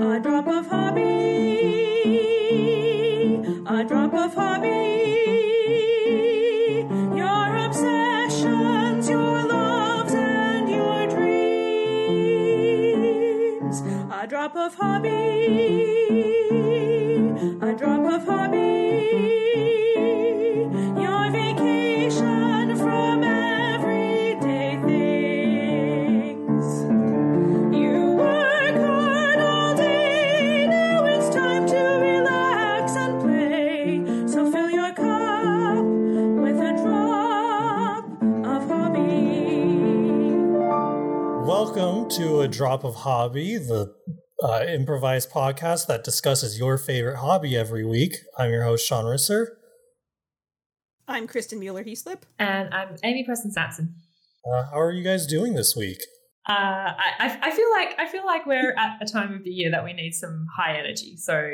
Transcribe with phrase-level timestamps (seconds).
[0.00, 1.02] A drop of hobby.
[3.66, 4.68] A drop of hobby.
[7.14, 11.42] Your obsessions, your loves, and your dreams.
[14.10, 15.10] A drop of hobby.
[17.60, 18.69] A drop of hobby.
[42.50, 43.94] Drop of Hobby, the
[44.42, 48.14] uh, improvised podcast that discusses your favorite hobby every week.
[48.38, 49.46] I'm your host, Sean Risser.
[51.06, 52.22] I'm Kristin Mueller Heaslip.
[52.38, 53.94] and I'm Amy Preston Samson.
[54.50, 55.98] Uh, how are you guys doing this week?
[56.48, 59.50] Uh, I, I I feel like I feel like we're at a time of the
[59.50, 61.16] year that we need some high energy.
[61.16, 61.50] So,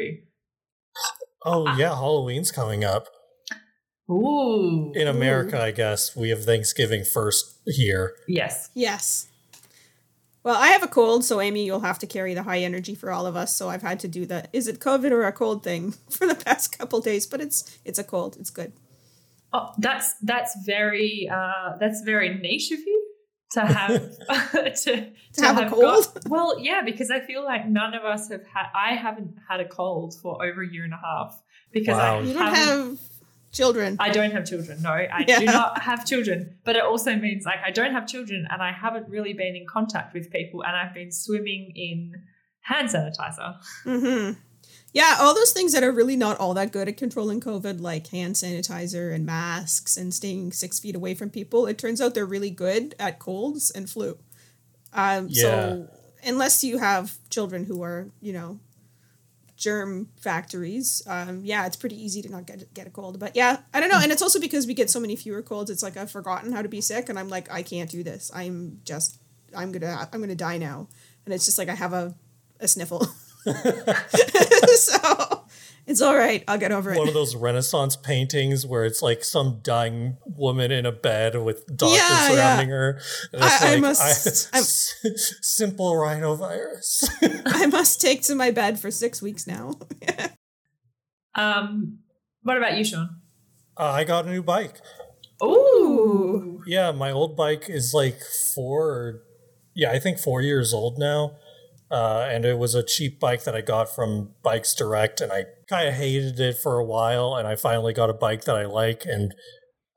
[1.45, 3.07] Oh, yeah, Halloween's coming up.
[4.11, 8.15] ooh, In America, I guess, we have Thanksgiving first here.
[8.29, 9.29] yes, Yes.
[10.47, 13.11] Well, I have a cold, so Amy, you'll have to carry the high energy for
[13.11, 13.57] all of us.
[13.57, 16.37] So I've had to do the is it COVID or a cold thing for the
[16.37, 18.37] past couple days, but it's it's a cold.
[18.39, 18.73] It's good.
[19.53, 23.03] oh, that's that's very uh, that's very niche of you
[23.55, 23.91] to have
[24.85, 26.05] to, to, have a cold?
[26.15, 28.67] got- well, yeah, because I feel like none of us have had.
[28.73, 32.19] I haven't had a cold for over a year and a half because Wow.
[32.19, 32.99] I You don't haven't- have
[33.57, 33.97] children.
[33.99, 34.83] I don't have children.
[34.83, 35.39] No, I Yeah.
[35.41, 36.39] do not have children.
[36.65, 39.67] But it also means like I don't have children and I haven't really been in
[39.67, 41.99] contact with people and I've been swimming in
[42.61, 43.51] hand sanitizer.
[43.85, 44.33] hmm
[44.93, 48.07] Yeah, all those things that are really not all that good at controlling COVID, like
[48.09, 52.25] hand sanitizer and masks and staying six feet away from people, it turns out they're
[52.37, 54.19] really good at colds and flu.
[54.93, 55.89] Um, So
[56.25, 58.59] unless you have children who are, you know,
[59.57, 63.19] germ factories, um, yeah, it's pretty easy to not get get a cold.
[63.19, 65.71] But yeah, I don't know, and it's also because we get so many fewer colds.
[65.71, 68.31] It's like I've forgotten how to be sick, and I'm like, I can't do this.
[68.35, 69.19] I'm just,
[69.55, 70.89] I'm gonna, I'm gonna die now,
[71.25, 72.15] and it's just like I have a,
[72.61, 73.07] a sniffle.
[74.77, 75.36] so
[75.87, 76.43] it's all right.
[76.49, 76.99] I'll get over it.
[76.99, 81.65] One of those Renaissance paintings where it's like some dying woman in a bed with
[81.77, 83.01] doctors Yeah, surrounding her.
[83.33, 84.65] And it's I- I must- I'm-
[85.43, 87.09] simple rhinovirus.
[87.47, 89.73] I must take to my bed for six weeks now.
[91.35, 91.99] Um,
[92.43, 93.21] what about you, Sean?
[93.79, 94.81] uh, I got a new bike.
[95.43, 96.63] Ooh.
[96.67, 98.19] Yeah, my old bike is like
[98.55, 99.21] four,
[99.75, 101.37] yeah, I think four years old now.
[101.91, 105.45] Uh, and it was a cheap bike that I got from Bikes Direct, and I
[105.69, 107.37] kind of hated it for a while.
[107.37, 109.35] And I finally got a bike that I like, and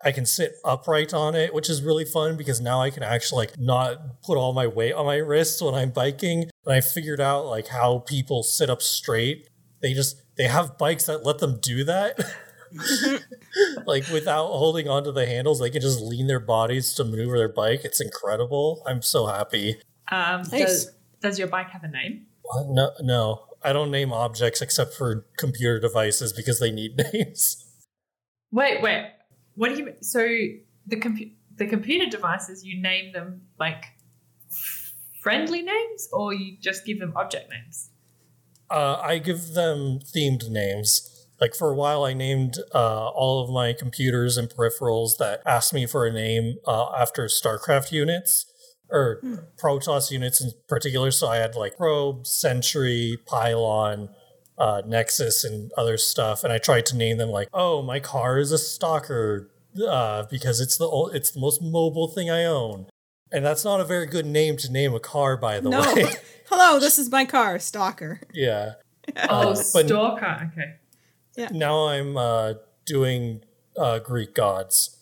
[0.03, 3.47] I can sit upright on it, which is really fun because now I can actually
[3.47, 6.43] like not put all my weight on my wrists when I'm biking.
[6.65, 9.49] And I figured out like how people sit up straight.
[9.81, 12.17] They just they have bikes that let them do that.
[13.85, 17.51] like without holding onto the handles, they can just lean their bodies to maneuver their
[17.51, 17.81] bike.
[17.83, 18.83] It's incredible.
[18.85, 19.81] I'm so happy.
[20.11, 20.51] Um, Nice.
[20.51, 20.91] does,
[21.21, 22.27] does your bike have a name?
[22.51, 27.65] Uh, No, no, I don't name objects except for computer devices because they need names.
[28.51, 29.11] Wait, wait.
[29.55, 30.01] What do you mean?
[30.01, 30.19] So
[30.87, 33.83] the compu- the computer devices, you name them like
[35.21, 37.89] friendly names, or you just give them object names?
[38.69, 41.27] Uh, I give them themed names.
[41.41, 45.73] Like for a while, I named uh, all of my computers and peripherals that asked
[45.73, 48.45] me for a name uh, after StarCraft units
[48.91, 49.21] or
[49.57, 51.11] Protoss units in particular.
[51.11, 54.09] So I had like Probe, Sentry, Pylon,
[54.57, 56.43] uh, Nexus, and other stuff.
[56.43, 59.49] And I tried to name them like, oh, my car is a Stalker
[59.87, 62.87] uh, because it's the ol- it's the most mobile thing I own.
[63.31, 65.81] And that's not a very good name to name a car, by the no.
[65.81, 66.05] way.
[66.49, 68.21] Hello, this is my car, Stalker.
[68.33, 68.73] yeah.
[69.29, 70.49] Oh, Uh, stalker.
[70.51, 70.75] Okay.
[71.35, 71.49] Yeah.
[71.51, 72.53] Now I'm uh,
[72.85, 73.41] doing
[73.77, 74.97] uh, Greek gods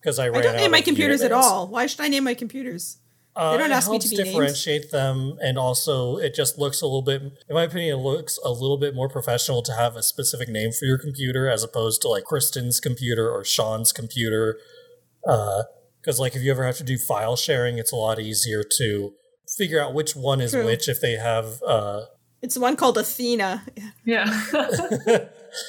[0.00, 1.68] because I I don't out name my computers at all.
[1.68, 2.98] Why should I name my computers?
[3.36, 4.26] Uh, They don't it ask me to helps be named.
[4.28, 8.38] differentiate them, and also it just looks a little bit, in my opinion, it looks
[8.44, 12.02] a little bit more professional to have a specific name for your computer as opposed
[12.02, 14.58] to like Kristin's computer or Sean's computer.
[15.22, 19.12] Because like if you ever have to do file sharing, it's a lot easier to
[19.56, 20.64] figure out which one is True.
[20.64, 22.06] which if they have uh,
[22.42, 23.64] It's the one called Athena.
[24.04, 24.26] Yeah.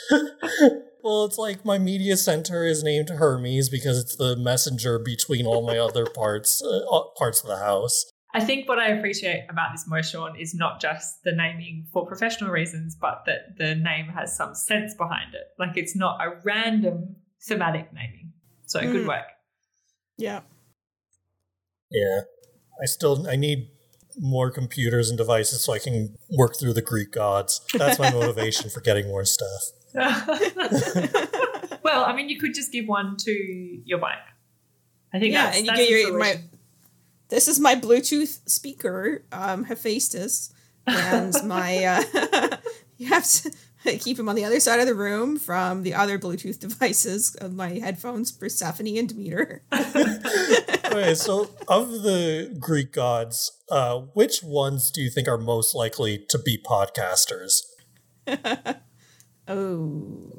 [1.04, 5.66] Well, it's like my media center is named Hermes because it's the messenger between all
[5.66, 8.06] my other parts uh, uh, parts of the house.
[8.34, 12.50] I think what I appreciate about this motion is not just the naming for professional
[12.50, 15.48] reasons, but that the name has some sense behind it.
[15.60, 18.32] Like it's not a random thematic naming.
[18.66, 19.08] So good Mm.
[19.08, 19.26] work.
[20.18, 20.42] Yeah.
[21.90, 22.22] Yeah,
[22.82, 23.68] I still I need
[24.18, 27.62] more computers and devices so I can work through the Greek gods.
[27.74, 29.72] That's my motivation for getting more stuff.
[31.84, 33.32] well, I mean, you could just give one to
[33.86, 34.18] your bike.
[35.14, 36.42] I think yeah, that's, and you that's get your my.
[37.30, 40.54] This is my Bluetooth speaker, um, Hephaestus,
[40.88, 41.84] and my.
[41.84, 42.58] Uh,
[42.98, 43.52] you have to
[43.98, 47.54] keep him on the other side of the room from the other Bluetooth devices of
[47.54, 49.64] my headphones, Persephone and Demeter.
[49.74, 56.26] Okay, so of the Greek gods, uh, which ones do you think are most likely
[56.30, 57.62] to be podcasters?
[59.48, 60.32] Oh,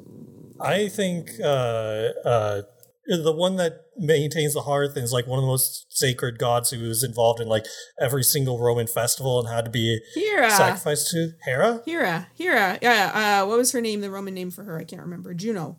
[0.59, 2.61] I think uh, uh,
[3.07, 6.79] the one that maintains the hearth is like one of the most sacred gods who
[6.81, 7.65] was involved in like
[7.99, 10.49] every single Roman festival and had to be Hera.
[10.49, 11.81] sacrificed to Hera.
[11.85, 13.41] Hera, Hera, yeah.
[13.43, 14.01] Uh, what was her name?
[14.01, 14.79] The Roman name for her?
[14.79, 15.33] I can't remember.
[15.33, 15.77] Juno.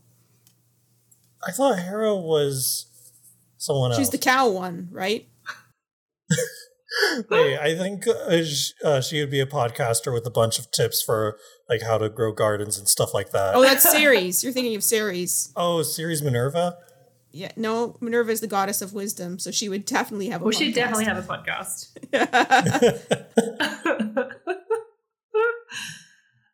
[1.46, 2.86] I thought Hera was
[3.58, 3.98] someone else.
[3.98, 5.28] She's the cow one, right?
[7.30, 10.70] Hey, I think uh, sh- uh, she would be a podcaster with a bunch of
[10.70, 11.36] tips for
[11.68, 13.54] like how to grow gardens and stuff like that.
[13.54, 14.42] Oh, that's Ceres.
[14.44, 15.52] You're thinking of Ceres.
[15.56, 16.76] Oh, Ceres Minerva.
[17.32, 20.44] Yeah, no, Minerva is the goddess of wisdom, so she would definitely have a.
[20.44, 20.74] Well, she podcast.
[20.74, 21.96] definitely have a podcast.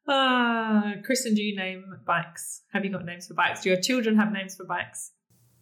[0.09, 2.63] uh, Kristin, do you name bikes?
[2.73, 3.63] Have you got names for bikes?
[3.63, 5.13] Do your children have names for bikes?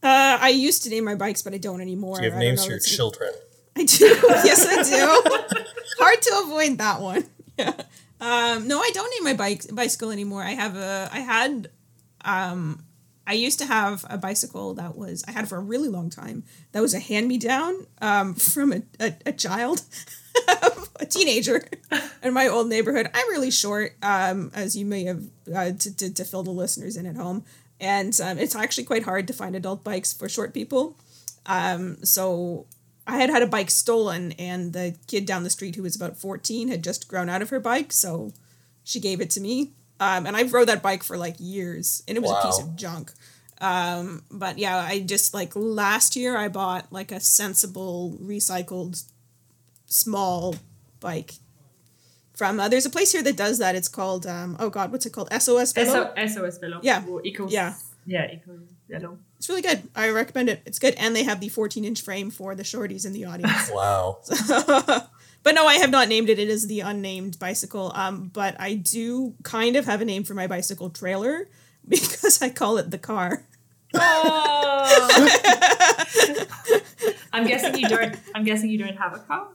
[0.03, 2.19] Uh, I used to name my bikes, but I don't anymore.
[2.19, 3.33] Do you have I names for your it's- children?
[3.79, 4.07] I do.
[4.45, 5.65] yes, I do.
[5.99, 7.25] Hard to avoid that one.
[7.59, 7.73] Yeah.
[8.21, 10.43] Um, no, I don't need my bike bicycle anymore.
[10.43, 11.09] I have a.
[11.13, 11.71] I had.
[12.25, 12.83] Um,
[13.29, 16.43] I used to have a bicycle that was I had for a really long time.
[16.73, 19.83] That was a hand me down um, from a, a, a child,
[20.97, 21.63] a teenager
[22.21, 23.09] in my old neighborhood.
[23.15, 25.23] I'm really short, um, as you may have
[25.55, 27.45] uh, to, to to fill the listeners in at home,
[27.81, 30.97] and um, it's actually quite hard to find adult bikes for short people.
[31.47, 32.67] Um, so
[33.09, 36.17] I had had a bike stolen, and the kid down the street who was about
[36.19, 38.33] 14 had just grown out of her bike, so
[38.85, 39.73] she gave it to me.
[39.99, 42.77] Um, and I rode that bike for like years, and it was a piece of
[42.77, 43.13] junk.
[43.61, 49.03] Um, but yeah, I just like last year I bought like a sensible recycled
[49.87, 50.55] small
[51.01, 51.33] bike
[52.35, 53.75] from uh, there's a place here that does that.
[53.75, 55.29] It's called um, oh god, what's it called?
[55.33, 56.15] SOS Velo.
[56.15, 56.79] SOS Velo.
[56.83, 57.05] Yeah.
[57.09, 57.75] Or Eco, Yeah.
[58.11, 58.59] Yeah, Eco
[58.89, 59.19] Velo.
[59.37, 59.83] It's really good.
[59.95, 60.63] I recommend it.
[60.65, 63.71] It's good, and they have the 14 inch frame for the shorties in the audience.
[63.75, 64.19] Wow.
[65.43, 66.39] but no, I have not named it.
[66.39, 67.93] It is the unnamed bicycle.
[67.95, 71.51] Um, but I do kind of have a name for my bicycle trailer
[71.89, 73.45] because I call it the car.
[73.95, 75.29] Oh.
[77.33, 78.17] I'm guessing you don't.
[78.35, 79.49] I'm guessing you don't have a car.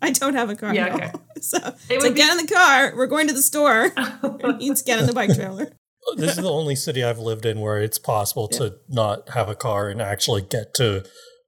[0.00, 0.74] I don't have a car.
[0.74, 0.94] Yeah, no.
[0.94, 1.10] okay.
[1.40, 2.92] So It it's would like, be- get in the car.
[2.96, 3.92] We're going to the store.
[3.96, 5.72] it means get in the bike trailer.
[6.16, 9.54] This is the only city I've lived in where it's possible to not have a
[9.54, 11.04] car and actually get to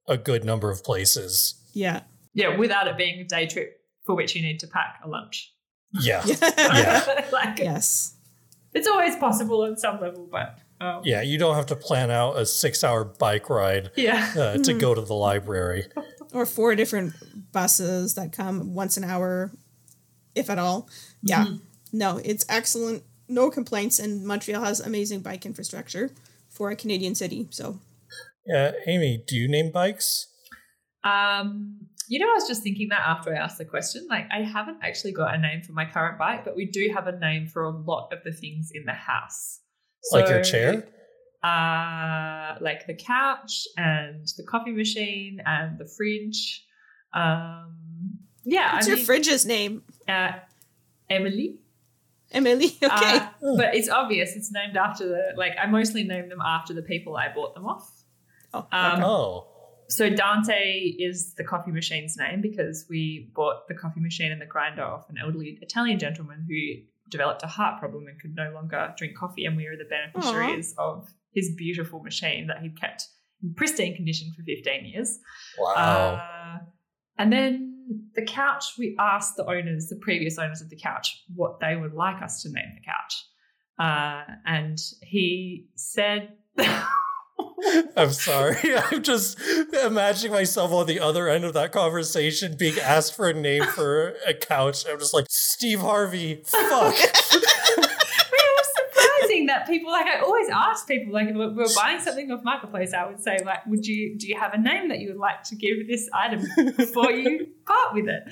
[0.08, 1.55] a good number of places.
[1.73, 2.02] Yeah.
[2.35, 5.52] Yeah, without it being a day trip for which you need to pack a lunch.
[5.93, 6.25] Yeah.
[6.58, 7.25] Yeah.
[7.32, 8.14] like Yes.
[8.73, 12.37] it's always possible on some level, but um, Yeah, you don't have to plan out
[12.37, 14.32] a six hour bike ride yeah.
[14.37, 15.87] uh, to go to the library.
[16.32, 17.14] Or four different
[17.53, 19.53] buses that come once an hour,
[20.35, 20.88] if at all.
[21.23, 21.46] Yeah.
[21.93, 23.03] No, it's excellent.
[23.31, 23.99] No complaints.
[23.99, 26.11] And Montreal has amazing bike infrastructure
[26.49, 27.47] for a Canadian city.
[27.50, 27.79] So
[28.47, 30.27] Yeah, Amy, do you name bikes?
[31.05, 34.06] Um, you know, I was just thinking that after I asked the question.
[34.11, 37.06] Like, I haven't actually got a name for my current bike, but we do have
[37.06, 39.60] a name for a lot of the things in the house.
[40.13, 40.87] Like your chair?
[41.43, 46.67] Uh, like the couch and the coffee machine and the fridge.
[47.15, 49.82] Um, yeah, what's I your mean, fridge's name?
[50.08, 50.32] uh,
[51.08, 51.58] Emily.
[52.32, 52.77] Emily.
[52.82, 53.17] Okay.
[53.19, 54.37] Uh, but it's obvious.
[54.37, 55.53] It's named after the like.
[55.60, 57.91] I mostly name them after the people I bought them off.
[58.55, 59.46] oh, Um, Oh.
[59.89, 64.46] So Dante is the coffee machine's name because we bought the coffee machine and the
[64.46, 68.94] grinder off an elderly Italian gentleman who developed a heart problem and could no longer
[68.96, 73.08] drink coffee, and we were the beneficiaries of his beautiful machine that he'd kept
[73.43, 75.19] in pristine condition for 15 years.
[75.58, 75.75] Wow.
[75.75, 76.58] Uh,
[77.19, 77.69] and then
[78.15, 81.94] the couch, we asked the owners, the previous owners of the couch, what they would
[81.94, 83.27] like us to name the couch.
[83.79, 86.35] Uh, and he said,
[87.97, 88.56] I'm sorry.
[88.91, 89.39] I'm just
[89.82, 94.15] imagining myself on the other end of that conversation being asked for a name for
[94.27, 94.85] a couch.
[94.89, 96.94] I'm just like, Steve Harvey, fuck.
[99.43, 102.43] it that people like I always ask people like if we we're buying something off
[102.43, 105.19] marketplace, I would say like, would you do you have a name that you would
[105.19, 106.44] like to give this item
[106.77, 108.23] before you part with it?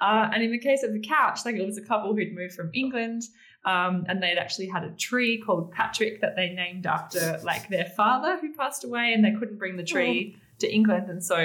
[0.00, 2.54] Uh, and in the case of the couch, like it was a couple who'd moved
[2.54, 3.22] from England.
[3.62, 7.84] Um, and they'd actually had a tree called Patrick that they named after like their
[7.84, 11.36] father who passed away, and they couldn't bring the tree to England, and so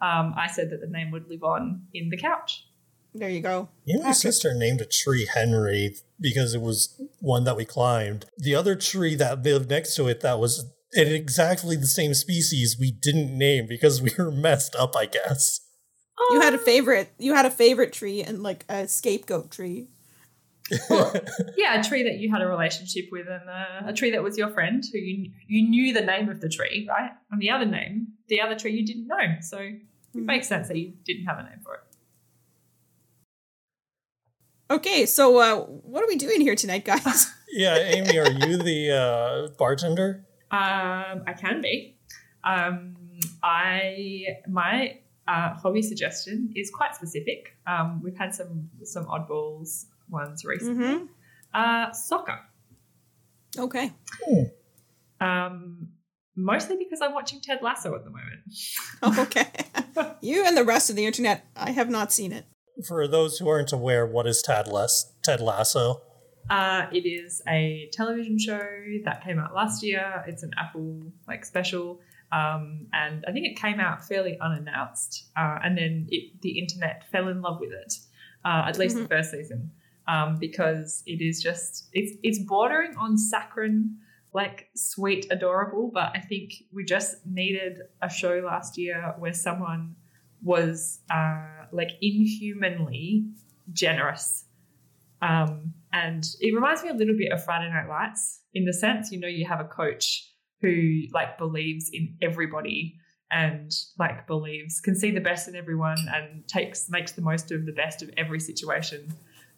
[0.00, 2.66] um, I said that the name would live on in the couch.
[3.14, 3.68] There you go.
[3.86, 8.26] Me and my sister named a tree Henry because it was one that we climbed.
[8.38, 12.76] The other tree that lived next to it that was in exactly the same species
[12.78, 15.60] we didn't name because we were messed up, I guess.
[16.30, 17.10] You had a favorite.
[17.18, 19.88] You had a favorite tree and like a scapegoat tree.
[20.88, 21.12] Well,
[21.56, 24.38] yeah, a tree that you had a relationship with, and uh, a tree that was
[24.38, 27.10] your friend who you you knew the name of the tree, right?
[27.30, 29.36] And the other name, the other tree you didn't know.
[29.40, 29.80] So it
[30.14, 31.80] makes sense that you didn't have a name for it.
[34.72, 37.30] Okay, so uh, what are we doing here tonight, guys?
[37.52, 40.24] yeah, Amy, are you the uh, bartender?
[40.50, 41.98] Um, I can be.
[42.42, 42.96] Um,
[43.42, 44.98] I my
[45.28, 47.54] uh, hobby suggestion is quite specific.
[47.66, 50.86] Um, we've had some some oddballs ones recently.
[50.86, 51.08] Mhm.
[51.52, 52.38] Uh, soccer.
[53.58, 53.92] okay.
[55.20, 55.88] Um,
[56.34, 58.40] mostly because I'm watching Ted Lasso at the moment.
[59.28, 60.14] Okay.
[60.22, 62.46] you and the rest of the internet, I have not seen it.
[62.86, 66.02] For those who aren't aware, what is Ted, Les- Ted Lasso?
[66.50, 68.60] Uh, it is a television show
[69.04, 70.24] that came out last year.
[70.26, 72.00] It's an Apple like special,
[72.32, 75.26] um, and I think it came out fairly unannounced.
[75.36, 77.94] Uh, and then it, the internet fell in love with it.
[78.44, 79.70] Uh, at least the first season,
[80.08, 83.98] um, because it is just it's it's bordering on saccharine,
[84.34, 85.92] like sweet, adorable.
[85.94, 89.94] But I think we just needed a show last year where someone
[90.42, 93.26] was uh, like inhumanly
[93.72, 94.44] generous
[95.22, 99.12] um, and it reminds me a little bit of Friday Night Lights in the sense,
[99.12, 100.28] you know, you have a coach
[100.60, 102.96] who like believes in everybody
[103.30, 107.64] and like believes can see the best in everyone and takes makes the most of
[107.66, 109.12] the best of every situation.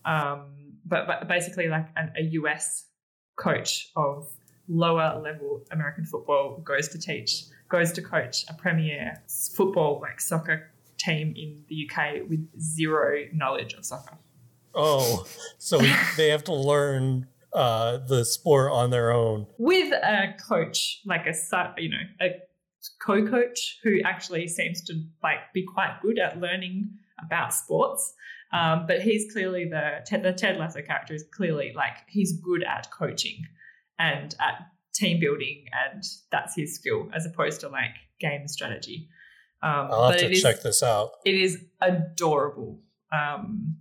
[0.04, 0.44] Um,
[0.84, 2.84] but, but basically like an, a US
[3.36, 4.28] coach of
[4.68, 10.70] lower level American football goes to teach, goes to coach a premier football like soccer
[11.04, 14.16] team in the UK with zero knowledge of soccer.
[14.74, 15.26] Oh,
[15.58, 15.78] so
[16.16, 19.46] they have to learn uh, the sport on their own.
[19.58, 21.34] with a coach, like a
[21.78, 22.30] you know a
[23.04, 26.90] co-coach who actually seems to like be quite good at learning
[27.24, 28.12] about sports.
[28.52, 32.62] Um, but he's clearly the Ted, the Ted Lasso character is clearly like he's good
[32.62, 33.44] at coaching
[33.98, 39.08] and at team building, and that's his skill as opposed to like game strategy.
[39.64, 41.12] Um, I'll have but to it is- check this out.
[41.24, 42.80] it is adorable.
[43.12, 43.76] Um,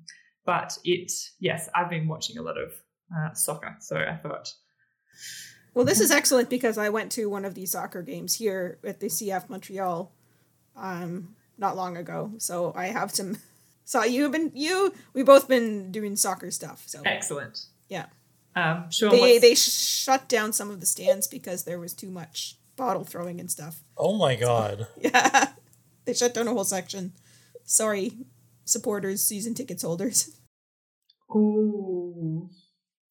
[0.45, 2.73] but it, yes, I've been watching a lot of
[3.15, 4.53] uh, soccer, so I thought
[5.73, 8.99] Well, this is excellent because I went to one of these soccer games here at
[8.99, 10.11] the CF Montreal
[10.75, 12.31] um not long ago.
[12.39, 13.37] So I have some
[13.85, 16.83] so you've been you we've both been doing soccer stuff.
[16.87, 17.65] So excellent.
[17.89, 18.05] yeah.
[18.55, 19.09] Um, sure.
[19.11, 19.71] They they sh-
[20.03, 23.81] shut down some of the stands because there was too much bottle throwing and stuff.
[23.97, 24.87] Oh my god.
[25.01, 25.49] Yeah.
[26.05, 27.13] they shut down a whole section.
[27.65, 28.13] Sorry,
[28.65, 30.29] supporters, season tickets holders.
[31.35, 32.49] Ooh.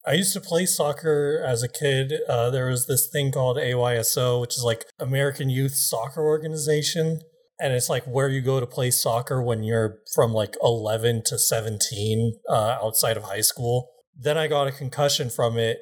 [0.05, 2.15] I used to play soccer as a kid.
[2.29, 7.21] Uh, there was this thing called AYSO, which is like American Youth Soccer Organization.
[7.61, 11.39] And it's like where you go to play soccer when you're from like 11 to
[11.39, 13.91] 17 uh, outside of high school.
[14.19, 15.79] Then I got a concussion from it,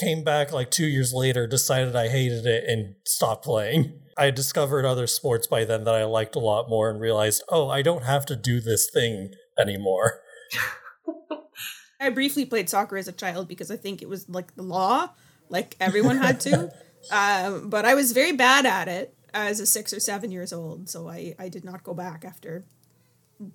[0.00, 4.00] came back like two years later, decided I hated it, and stopped playing.
[4.18, 7.68] I discovered other sports by then that I liked a lot more and realized, oh,
[7.68, 10.20] I don't have to do this thing anymore.
[12.00, 15.10] I briefly played soccer as a child because I think it was like the law,
[15.48, 16.72] like everyone had to.
[17.10, 20.88] um, but I was very bad at it as a six or seven years old,
[20.88, 22.64] so I, I did not go back after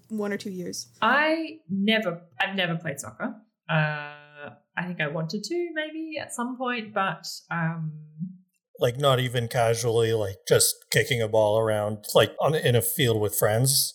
[0.09, 0.87] one or two years.
[1.01, 3.35] I never, I've never played soccer.
[3.69, 4.13] Uh,
[4.77, 7.91] I think I wanted to maybe at some point, but um,
[8.81, 13.21] like not even casually like just kicking a ball around like on in a field
[13.21, 13.93] with friends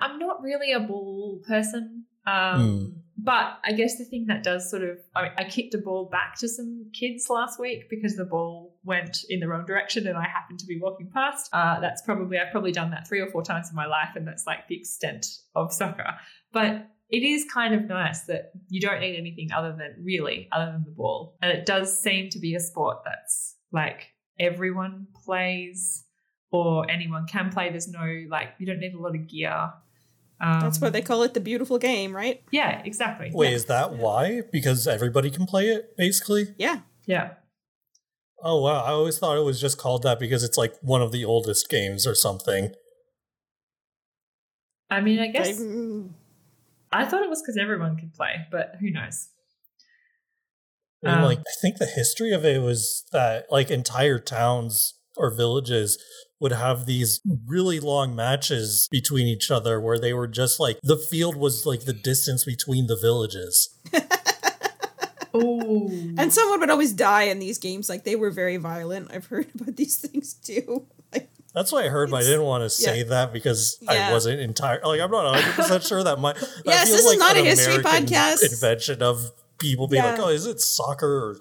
[0.00, 2.06] I'm not really a ball person.
[2.26, 6.08] Um, But I guess the thing that does sort of, I, I kicked a ball
[6.10, 10.18] back to some kids last week because the ball went in the wrong direction and
[10.18, 11.48] I happened to be walking past.
[11.52, 14.28] Uh, that's probably, I've probably done that three or four times in my life, and
[14.28, 16.14] that's like the extent of soccer.
[16.52, 20.72] But it is kind of nice that you don't need anything other than really, other
[20.72, 21.36] than the ball.
[21.40, 24.08] And it does seem to be a sport that's like
[24.40, 26.04] everyone plays
[26.50, 27.70] or anyone can play.
[27.70, 29.72] There's no, like, you don't need a lot of gear.
[30.40, 32.42] Um, That's why they call it the beautiful game, right?
[32.50, 33.30] Yeah, exactly.
[33.32, 33.56] wait yeah.
[33.56, 36.80] is that why because everybody can play it basically Yeah.
[37.06, 37.30] Yeah.
[38.42, 41.10] oh wow i always thought it was just called that because it's like one of
[41.10, 42.74] the oldest games or something
[44.90, 45.64] I mean, I guess I-
[46.96, 49.28] I thought it was because everyone could play, but who knows?
[51.02, 55.30] and Um, like i think the history of it was that like entire towns or
[55.30, 55.98] villages
[56.40, 60.96] would have these really long matches between each other where they were just like the
[60.96, 63.70] field was like the distance between the villages.
[65.34, 66.14] Ooh.
[66.18, 67.88] And someone would always die in these games.
[67.88, 69.10] Like they were very violent.
[69.10, 70.86] I've heard about these things too.
[71.56, 73.04] That's what I heard, but I didn't want to say yeah.
[73.04, 74.10] that because Yeah.
[74.10, 74.78] I wasn't entire.
[74.84, 76.34] Like I'm not 100 percent sure that my.
[76.34, 78.52] that Yes, this is like not a history American podcast.
[78.52, 81.40] Invention of people being like, "Oh, is it soccer or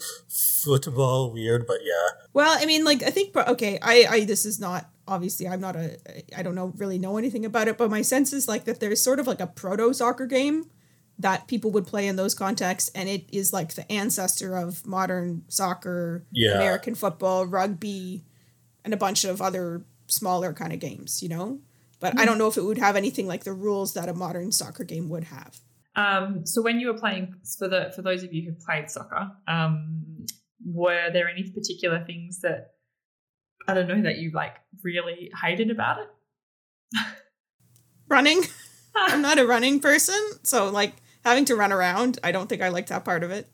[0.63, 2.21] football?" Weird, but yeah.
[2.31, 3.35] well, I mean, like I think.
[3.35, 4.23] Okay, I, I.
[4.23, 5.49] This is not obviously.
[5.49, 5.97] I'm not a.
[6.33, 8.79] I don't know really know anything about it, but my sense is like that.
[8.79, 10.69] There's sort of like a proto soccer game
[11.19, 15.43] that people would play in those contexts, and it is like the ancestor of modern
[15.49, 16.55] soccer, Yeah.
[16.55, 18.23] American football, rugby,
[18.85, 19.83] and a bunch of other
[20.15, 21.21] smaller kind of games.
[21.21, 21.59] You know.
[21.99, 24.51] But I don't know if it would have anything like the rules that a modern
[24.51, 25.57] soccer game would have.
[25.95, 29.31] Um, so when you were playing for the for those of you who played soccer,
[29.47, 30.25] um,
[30.65, 32.71] were there any particular things that
[33.67, 36.07] I don't know that you like really hated about it?
[38.07, 38.41] Running.
[38.95, 40.93] I'm not a running person, so like
[41.25, 43.49] having to run around, I don't think I like that part of it.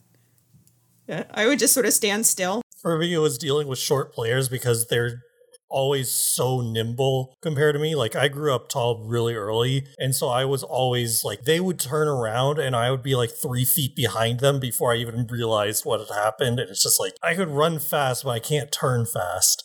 [1.08, 2.62] Yeah, I would just sort of stand still.
[2.80, 5.24] For me, it was dealing with short players because they're
[5.72, 7.96] always so nimble compared to me.
[7.96, 11.80] Like I grew up tall really early, and so I was always like they would
[11.80, 15.86] turn around and I would be like three feet behind them before I even realized
[15.86, 16.60] what had happened.
[16.60, 19.64] And it's just like I could run fast, but I can't turn fast.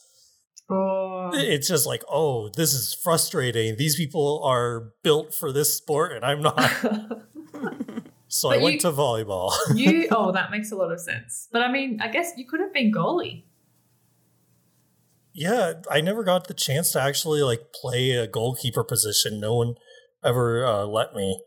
[0.69, 3.77] It's just like, oh, this is frustrating.
[3.77, 6.59] These people are built for this sport, and I'm not.
[8.29, 9.53] So I But went to volleyball.
[9.75, 11.49] you oh that makes a lot of sense.
[11.53, 13.45] But I mean, I guess you could have been goalie.
[15.37, 19.39] Yeah, I never got the chance to actually like play a goalkeeper position.
[19.39, 19.75] No one
[20.25, 21.41] ever uh, let me.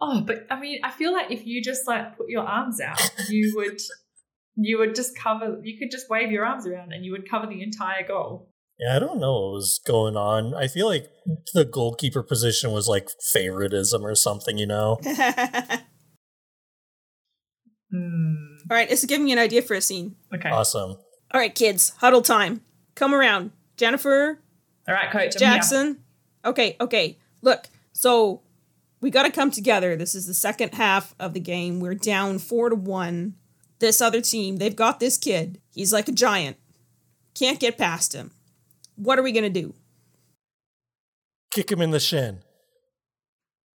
[0.00, 3.00] Oh, but I mean, I feel like if you just like put your arms out,
[3.28, 3.80] you would
[4.56, 7.46] you would just cover you could just wave your arms around and you would cover
[7.46, 8.50] the entire goal.
[8.78, 10.54] Yeah, I don't know what was going on.
[10.54, 11.06] I feel like
[11.54, 14.98] the goalkeeper position was like favoritism or something, you know?
[15.06, 15.78] All
[17.90, 18.34] Hmm.
[18.68, 20.16] right, this is giving me an idea for a scene.
[20.34, 20.50] Okay.
[20.50, 20.96] Awesome.
[21.32, 22.60] All right, kids, huddle time.
[22.96, 23.52] Come around.
[23.76, 24.40] Jennifer,
[24.88, 25.36] All right, coach.
[25.36, 25.98] Jackson.
[26.44, 27.18] Okay, okay.
[27.42, 28.40] Look, so
[29.00, 29.94] we got to come together.
[29.96, 31.78] This is the second half of the game.
[31.78, 33.34] We're down four to one.
[33.78, 35.60] This other team, they've got this kid.
[35.70, 36.56] He's like a giant.
[37.34, 38.30] Can't get past him.
[38.96, 39.74] What are we gonna do?
[41.50, 42.38] Kick him in the shin.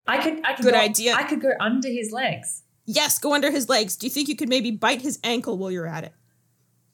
[0.07, 0.43] I could.
[0.43, 0.65] I could.
[0.65, 1.13] Good go, idea.
[1.13, 2.63] I could go under his legs.
[2.85, 3.95] Yes, go under his legs.
[3.95, 6.13] Do you think you could maybe bite his ankle while you're at it?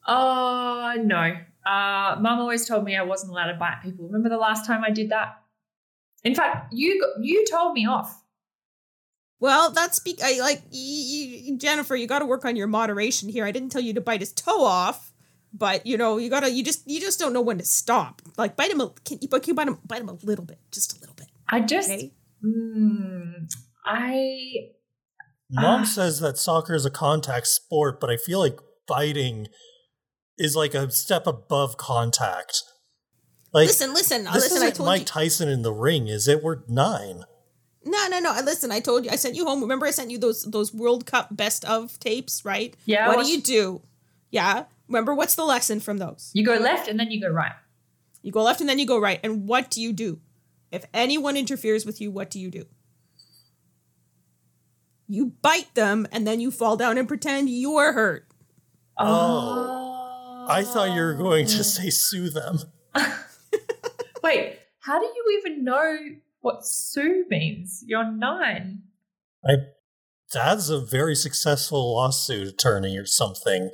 [0.06, 1.38] Oh no.
[1.68, 4.06] Uh, Mum always told me I wasn't allowed to bite people.
[4.06, 5.40] Remember the last time I did that?
[6.24, 8.24] In fact, you you told me off.
[9.40, 11.96] Well, that's be- I, like y- y- Jennifer.
[11.96, 13.46] You got to work on your moderation here.
[13.46, 15.12] I didn't tell you to bite his toe off,
[15.54, 16.50] but you know you gotta.
[16.50, 18.22] You just you just don't know when to stop.
[18.38, 18.82] Like bite him.
[18.82, 19.78] A, can you, can you bite him?
[19.86, 21.28] Bite him a little bit, just a little bit.
[21.50, 21.90] I just.
[21.92, 22.14] Okay.
[22.44, 23.48] Mm,
[23.86, 24.50] I.
[25.50, 25.86] Mom Ah.
[25.86, 29.48] says that soccer is a contact sport, but I feel like biting
[30.38, 32.64] is like a step above contact.
[33.54, 34.58] Like listen, listen, this listen.
[34.58, 35.06] I isn't told Mike you.
[35.06, 36.44] Tyson in the ring, is it?
[36.44, 37.24] We're nine.
[37.86, 38.38] No, no, no.
[38.44, 39.12] Listen, I told you.
[39.12, 39.62] I sent you home.
[39.62, 42.76] Remember, I sent you those those World Cup best of tapes, right?
[42.86, 43.82] Yeah, What watched- do you do?
[44.30, 44.66] Yeah.
[44.90, 46.32] Remember, what's the lesson from those?
[46.34, 47.54] You go left and then you go right.
[48.22, 49.20] You go left and then you go right.
[49.24, 50.20] And what do you do?
[50.72, 52.66] If anyone interferes with you, what do you do?
[55.08, 58.28] You bite them and then you fall down and pretend you're hurt.
[58.98, 59.77] Oh.
[60.48, 62.60] I thought you were going to say sue them.
[64.24, 65.98] Wait, how do you even know
[66.42, 67.84] what Sue means?
[67.86, 68.84] You're nine.
[70.32, 73.72] Dad's a very successful lawsuit attorney or something.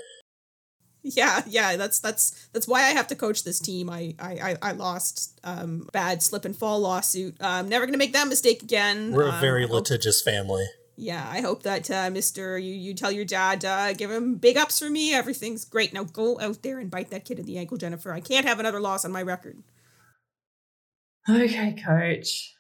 [1.02, 3.90] Yeah, yeah, that's that's that's why I have to coach this team.
[3.90, 7.36] I I I, I lost um bad slip and fall lawsuit.
[7.42, 9.12] I'm never gonna make that mistake again.
[9.12, 10.66] We're a Um, very hope- litigious family.
[11.04, 14.56] Yeah, I hope that uh, Mister, you you tell your dad, uh, give him big
[14.56, 15.14] ups for me.
[15.14, 15.94] Everything's great.
[15.94, 18.14] Now go out there and bite that kid in the ankle, Jennifer.
[18.14, 19.64] I can't have another loss on my record.
[21.30, 22.54] Okay, coach.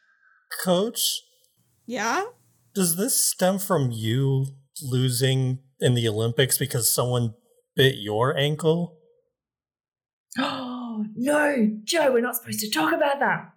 [0.63, 1.21] Coach,
[1.85, 2.25] Yeah.
[2.75, 4.47] does this stem from you
[4.81, 7.35] losing in the Olympics because someone
[7.77, 8.97] bit your ankle?
[10.37, 13.52] Oh, no, Joe, we're not supposed to talk about that.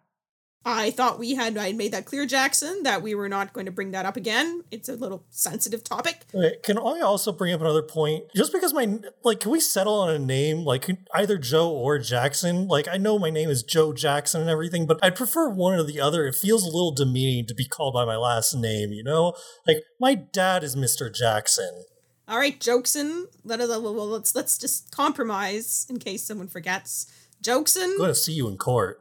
[0.68, 3.66] I thought we had I had made that clear, Jackson, that we were not going
[3.66, 4.64] to bring that up again.
[4.72, 6.24] It's a little sensitive topic.
[6.64, 8.24] Can I also bring up another point?
[8.35, 12.66] Just because my like, can we settle on a name like either Joe or Jackson?
[12.66, 15.85] Like, I know my name is Joe Jackson and everything, but I'd prefer one or
[15.85, 16.26] the other.
[16.26, 18.90] It feels a little demeaning to be called by my last name.
[18.90, 19.35] You know,
[19.68, 21.14] like my dad is Mr.
[21.14, 21.85] Jackson.
[22.26, 23.26] All right, Jokesen.
[23.44, 27.07] Let us well, let's let's just compromise in case someone forgets.
[27.40, 28.98] Jokesen, I'm going to see you in court.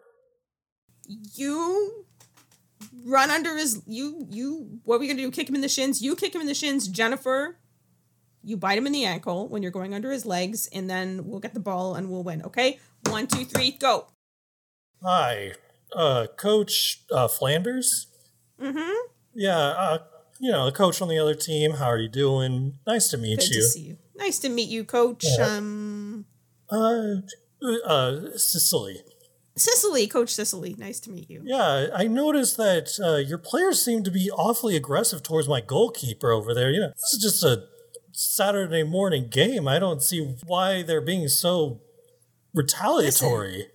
[1.08, 2.06] You
[3.04, 5.32] run under his you you what are we gonna do?
[5.32, 6.02] Kick him in the shins.
[6.02, 7.58] You kick him in the shins, Jennifer.
[8.44, 11.39] You bite him in the ankle when you're going under his legs, and then we'll
[11.39, 12.44] get the ball and we'll win.
[12.44, 14.08] Okay, one, two, three, go.
[15.04, 15.54] Hi,
[15.96, 18.08] uh, Coach uh, Flanders.
[18.62, 18.94] Mm-hmm.
[19.34, 19.98] Yeah, uh,
[20.39, 21.72] you know, the coach on the other team.
[21.74, 22.78] How are you doing?
[22.86, 23.62] Nice to meet Good you.
[23.62, 23.98] to see you.
[24.15, 25.26] Nice to meet you, Coach.
[25.38, 25.58] Yeah.
[25.58, 26.26] Um,
[26.70, 27.15] Uh,
[27.86, 29.02] uh, Sicily.
[29.58, 30.76] Cicely, Coach Cicely.
[30.78, 31.41] Nice to meet you.
[31.46, 36.32] Yeah, I noticed that uh, your players seem to be awfully aggressive towards my goalkeeper
[36.32, 36.72] over there.
[36.72, 37.63] You know, this is just a
[38.12, 39.68] Saturday morning game.
[39.68, 41.82] I don't see why they're being so
[42.54, 43.68] retaliatory.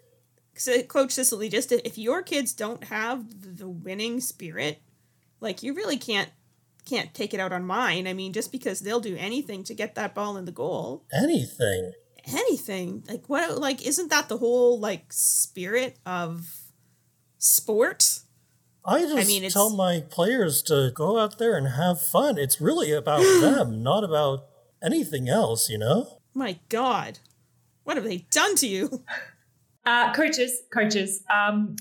[0.55, 4.83] So, Coach Cicely, just if your kids don't have the winning spirit,
[5.41, 6.29] like you really can't
[6.85, 8.07] can't take it out on mine.
[8.07, 11.93] I mean, just because they'll do anything to get that ball in the goal, Anything.
[12.27, 13.05] Anything.
[13.09, 13.59] Like what?
[13.59, 16.47] Like isn't that the whole like spirit of
[17.39, 18.21] sport?
[18.85, 22.39] I just mean, it's- tell my players to go out there and have fun.
[22.39, 24.47] It's really about them, not about
[24.83, 26.21] anything else, you know?
[26.35, 27.19] My God,
[27.85, 29.05] what have they done to you?
[29.87, 31.25] Uh, coaches, coaches.
[31.35, 31.75] Um,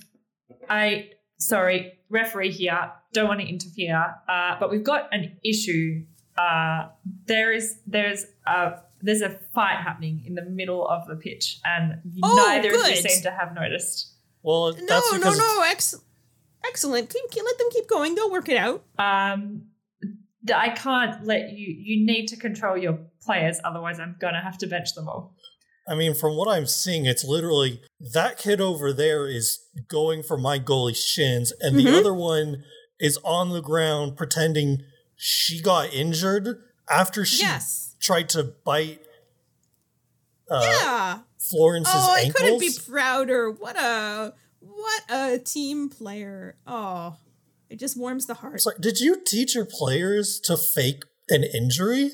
[0.70, 2.94] I sorry, referee here.
[3.12, 6.06] Don't want to interfere, uh, but we've got an issue.
[6.38, 6.88] Uh,
[7.26, 12.02] there is there's a there's a fight happening in the middle of the pitch, and
[12.24, 14.14] Oh, neither of you seem to have noticed.
[14.44, 15.64] Well, No, that's no, because no.
[15.68, 15.96] Ex-
[16.66, 17.10] excellent.
[17.10, 18.16] Keep, keep, let them keep going.
[18.16, 18.84] They'll work it out.
[18.98, 19.64] Um,
[20.54, 21.68] I can't let you.
[21.78, 25.36] You need to control your players, otherwise, I'm gonna have to bench them all.
[25.88, 27.82] I mean, from what I'm seeing, it's literally
[28.14, 32.00] that kid over there is going for my goalie's shins, and the Mhm.
[32.00, 32.64] other one
[33.00, 34.84] is on the ground pretending
[35.16, 37.89] she got injured after she yes.
[38.00, 39.02] Tried to bite
[40.50, 41.20] uh, yeah.
[41.38, 43.52] Florence's Oh, I couldn't be prouder.
[43.52, 46.56] What a what a team player.
[46.66, 47.18] Oh,
[47.70, 48.56] it just warms the heart.
[48.56, 52.12] It's like, did you teach your players to fake an injury?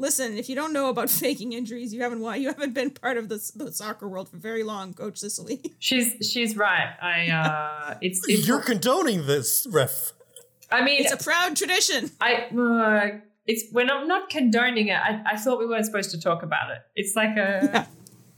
[0.00, 3.16] Listen, if you don't know about faking injuries, you haven't why you haven't been part
[3.16, 5.60] of the, the soccer world for very long, Coach Cicely.
[5.78, 6.94] She's she's right.
[7.02, 10.12] I uh, it's, it's You're condoning this, ref.
[10.70, 12.10] I mean, it's a proud tradition.
[12.20, 15.00] I uh, it's when I'm not condoning it.
[15.00, 16.78] I, I thought we weren't supposed to talk about it.
[16.94, 17.86] It's like a Yeah.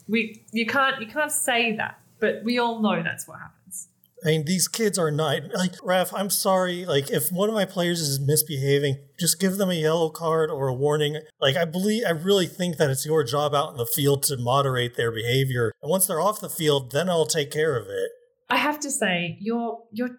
[0.09, 3.89] we you can't you can't say that, but we all know that's what happens.
[4.23, 6.13] I mean, these kids are not like Raf.
[6.15, 6.85] I'm sorry.
[6.85, 10.69] Like, if one of my players is misbehaving, just give them a yellow card or
[10.69, 11.17] a warning.
[11.41, 14.37] Like, I believe, I really think that it's your job out in the field to
[14.37, 15.73] moderate their behavior.
[15.83, 18.11] And once they're off the field, then I'll take care of it.
[18.51, 20.11] I have to say, your your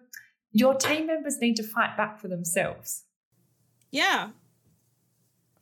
[0.50, 3.04] your team members need to fight back for themselves.
[3.92, 4.30] Yeah.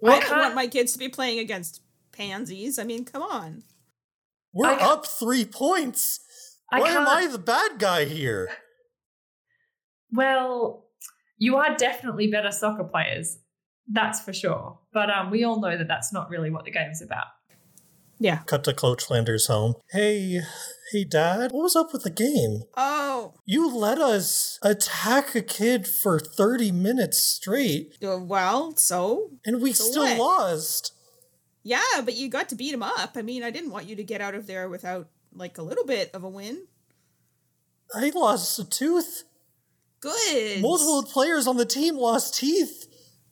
[0.04, 1.82] I I don't can't- want my kids to be playing against
[2.12, 2.78] pansies.
[2.78, 3.62] I mean, come on.
[4.52, 6.20] We're ca- up three points.
[6.72, 8.48] I Why am I the bad guy here?
[10.12, 10.86] Well,
[11.38, 13.38] you are definitely better soccer players,
[13.90, 14.78] that's for sure.
[14.92, 17.26] But um, we all know that that's not really what the game's about.
[18.22, 18.40] Yeah.
[18.46, 19.74] Cut to Coach Landers' home.
[19.92, 20.40] Hey,
[20.92, 21.52] hey, Dad.
[21.52, 22.64] What was up with the game?
[22.76, 29.62] Oh, You let us attack a kid for 30 minutes straight, uh, well, so and
[29.62, 30.18] we So still what?
[30.18, 30.92] lost.
[31.62, 33.12] yeah, but you got to beat him up.
[33.16, 35.86] I mean, I didn't want you to get out of there without like a little
[35.86, 36.66] bit of a win.
[37.94, 39.24] I lost a tooth.
[40.00, 40.60] Good.
[40.60, 42.86] Multiple players on the team lost teeth.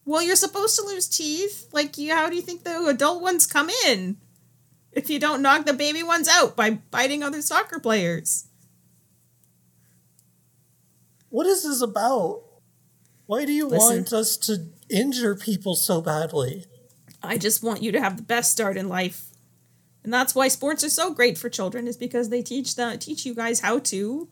[0.06, 1.68] Well, you're supposed to lose teeth.
[1.72, 4.16] Like, you, how do you think the adult ones come in?
[4.98, 8.48] If you don't knock the baby ones out by biting other soccer players.
[11.28, 12.42] What is this about?
[13.26, 13.96] Why do you Listen.
[13.98, 16.64] want us to injure people so badly?
[17.22, 19.26] I just want you to have the best start in life.
[20.02, 23.24] And that's why sports are so great for children, is because they teach the teach
[23.24, 24.28] you guys how to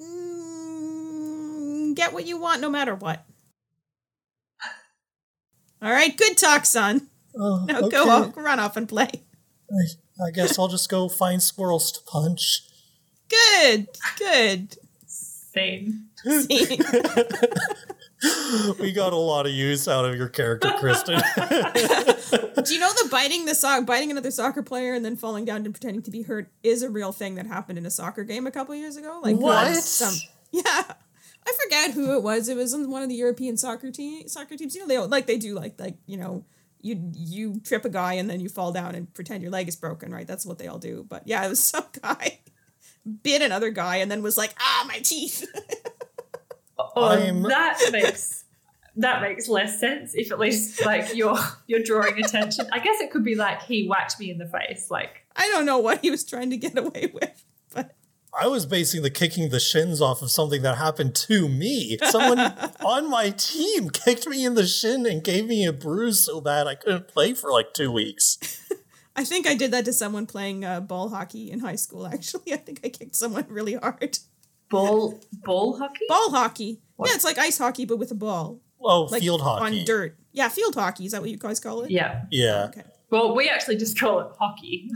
[0.00, 3.24] mm, get what you want no matter what.
[5.80, 7.08] All right, good talk, son.
[7.38, 7.90] Oh, Now okay.
[7.90, 9.22] go off, run off and play.
[9.72, 12.62] I, I guess I'll just go find squirrels to punch.
[13.28, 14.76] Good, good.
[15.06, 16.08] Same.
[16.24, 16.80] Same.
[18.78, 21.20] We got a lot of use out of your character, Kristin.
[22.64, 25.64] Do you know the biting the sock, biting another soccer player and then falling down
[25.64, 28.46] and pretending to be hurt is a real thing that happened in a soccer game
[28.46, 29.18] a couple years ago?
[29.24, 29.74] Like What?
[29.74, 30.14] Some,
[30.52, 32.48] yeah, I forget who it was.
[32.48, 34.76] It was on one of the European soccer team soccer teams.
[34.76, 36.44] You know, they like they do like like you know
[36.82, 39.76] you you trip a guy and then you fall down and pretend your leg is
[39.76, 40.26] broken, right?
[40.26, 41.06] That's what they all do.
[41.08, 42.40] But yeah, it was some guy
[43.22, 45.44] bit another guy and then was like, ah, my teeth.
[46.96, 48.44] Oh, I'm- that makes
[48.96, 52.66] that makes less sense if at least like you're you're drawing attention.
[52.72, 55.64] I guess it could be like he whacked me in the face, like I don't
[55.64, 57.34] know what he was trying to get away with, but
[58.38, 61.98] I was basing the kicking the shins off of something that happened to me.
[62.04, 62.38] Someone
[62.84, 66.66] on my team kicked me in the shin and gave me a bruise so bad
[66.66, 68.38] I couldn't play for like two weeks.
[69.16, 72.06] I think I did that to someone playing uh, ball hockey in high school.
[72.06, 74.18] Actually, I think I kicked someone really hard.
[74.70, 76.04] ball ball hockey.
[76.08, 76.80] Ball hockey.
[76.96, 77.10] What?
[77.10, 79.80] Yeah, it's like ice hockey but with a ball, Oh, like field hockey.
[79.80, 80.16] on dirt.
[80.32, 81.04] Yeah, field hockey.
[81.04, 81.90] Is that what you guys call it?
[81.90, 82.24] Yeah.
[82.30, 82.68] Yeah.
[82.70, 82.84] Okay.
[83.10, 84.88] Well, we actually just call it hockey.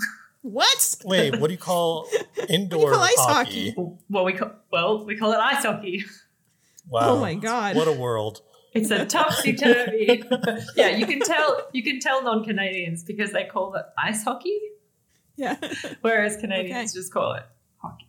[0.50, 0.94] What?
[1.04, 2.09] Wait, what do you call
[2.48, 3.70] indoor call ice hockey?
[3.70, 3.96] hockey?
[4.09, 6.04] well, we call well we call it ice hockey.
[6.88, 7.00] Wow.
[7.16, 7.74] Oh my God.
[7.74, 8.42] What a world.
[8.72, 10.22] It's a topsy turvy.
[10.76, 14.56] yeah, you can tell you can tell non Canadians because they call it ice hockey,
[15.37, 15.56] Yeah.
[16.02, 17.00] whereas Canadians Okay.
[17.00, 17.42] just call it
[17.78, 18.06] hockey.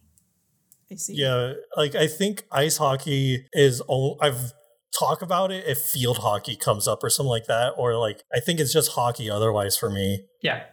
[0.91, 1.13] I see.
[1.15, 4.53] Yeah, like I think ice hockey is o- I've
[4.97, 8.39] talk about it if field hockey comes up or something like that or like I
[8.39, 10.25] think it's just hockey otherwise for me.
[10.41, 10.63] Yeah.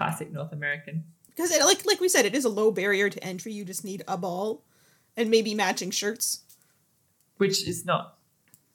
[0.00, 1.04] It's classic North American.
[1.28, 3.52] Because it, like like we said, it is a low barrier to entry.
[3.52, 4.64] You just need a ball
[5.16, 6.40] and maybe matching shirts.
[7.36, 8.18] Which is not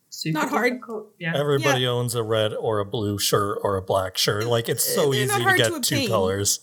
[0.09, 0.73] super Not hard.
[0.73, 1.13] difficult.
[1.19, 1.33] Yeah.
[1.35, 4.45] Everybody owns a red or a blue shirt or a black shirt.
[4.45, 6.59] Like it's so They're easy to get to two colors.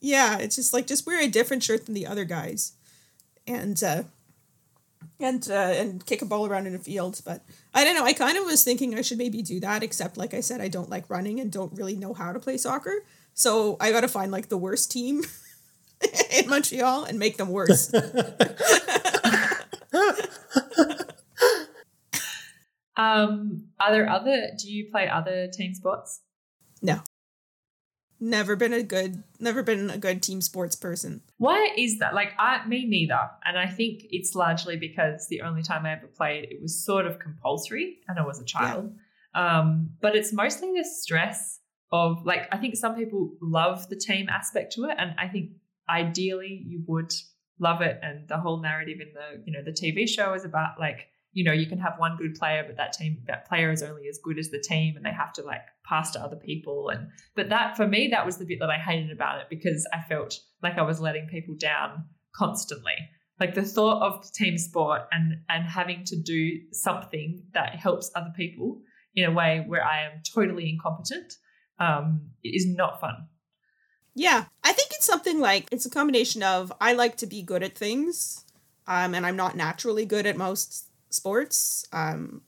[0.00, 2.72] Yeah, it's just like just wear a different shirt than the other guys,
[3.46, 4.04] and uh,
[5.18, 7.20] and uh, and kick a ball around in a field.
[7.24, 7.44] But
[7.74, 8.04] I don't know.
[8.04, 9.82] I kind of was thinking I should maybe do that.
[9.82, 12.56] Except like I said, I don't like running and don't really know how to play
[12.56, 13.04] soccer.
[13.34, 15.22] So I got to find like the worst team
[16.30, 17.92] in Montreal and make them worse.
[22.96, 26.20] Um, are there other do you play other team sports?
[26.82, 27.00] no,
[28.20, 31.22] never been a good, never been a good team sports person.
[31.38, 32.14] Why is that?
[32.14, 33.30] Like, I, me neither.
[33.44, 37.06] And I think it's largely because the only time I ever played, it was sort
[37.06, 38.94] of compulsory and I was a child.
[39.34, 41.59] Um, but it's mostly the stress
[41.92, 44.96] of, like, I think some people love the team aspect to it.
[44.98, 45.50] And I think
[45.88, 47.12] ideally you would
[47.58, 47.98] love it.
[48.02, 51.44] And the whole narrative in the, you know, the TV show is about, like, you
[51.44, 54.18] know, you can have one good player, but that team, that player is only as
[54.22, 56.88] good as the team and they have to, like, pass to other people.
[56.88, 59.86] And, but that, for me, that was the bit that I hated about it because
[59.92, 62.94] I felt like I was letting people down constantly.
[63.38, 68.32] Like the thought of team sport and and having to do something that helps other
[68.36, 68.82] people
[69.14, 71.32] in a way where I am totally incompetent
[71.80, 73.26] um, is not fun.
[74.14, 77.62] Yeah, I think it's something like it's a combination of I like to be good
[77.62, 78.44] at things,
[78.86, 82.42] um, and I'm not naturally good at most sports, um,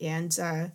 [0.00, 0.68] and uh,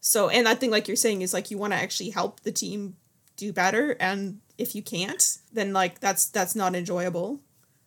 [0.00, 2.52] so and that thing like you're saying is like you want to actually help the
[2.52, 2.96] team
[3.36, 7.40] do better, and if you can't, then like that's that's not enjoyable,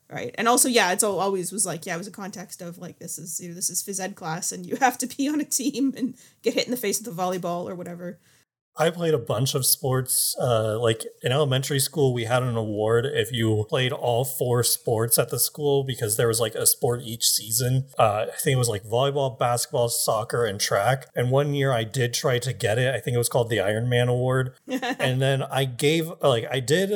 [0.10, 0.34] right?
[0.38, 3.00] And also, yeah, it's al- always was like yeah, it was a context of like
[3.00, 5.42] this is you know, this is phys ed class, and you have to be on
[5.42, 8.20] a team and get hit in the face with a volleyball or whatever.
[8.78, 10.36] I played a bunch of sports.
[10.40, 15.20] Uh, like in elementary school, we had an award if you played all four sports
[15.20, 17.88] at the school because there was like a sport each season.
[17.98, 21.08] Uh, I think it was like volleyball, basketball, soccer, and track.
[21.16, 22.94] And one year I did try to get it.
[22.94, 24.56] I think it was called the Iron Man Award.
[24.68, 26.92] and then I gave, like, I did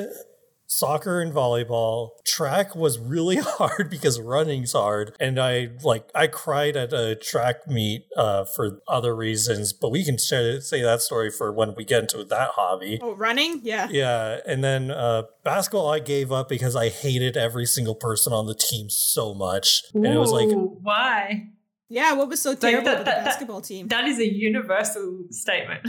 [0.68, 2.10] soccer and volleyball.
[2.26, 5.16] Track was really hard because running's hard.
[5.20, 10.04] And I, like, I cried at a track meet uh, for other reasons, but we
[10.04, 13.00] can share, say that story for when we get into that hobby.
[13.02, 13.88] Oh, running, yeah.
[13.90, 18.46] Yeah, and then uh, basketball I gave up because I hated every single person on
[18.48, 21.48] the team so much, and it was like why?
[21.88, 23.88] Yeah, what was so terrible that- that- the that- basketball team?
[23.90, 25.88] That is a universal statement.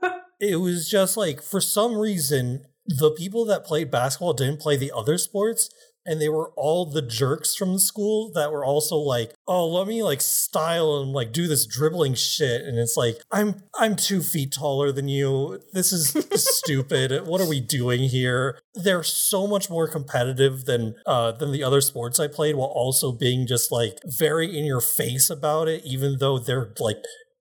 [0.40, 4.92] it was just like for some reason the people that played basketball didn't play the
[4.94, 5.70] other sports
[6.08, 9.86] and they were all the jerks from the school that were also like oh let
[9.86, 12.62] me like style and like do this dribbling shit.
[12.62, 15.60] And it's like i'm i'm two feet taller than you.
[15.72, 17.26] This is stupid.
[17.26, 18.58] What are we doing here?
[18.74, 23.12] They're so much more competitive than uh than the other sports i played while also
[23.12, 26.96] being just like very in your face about it even though they're like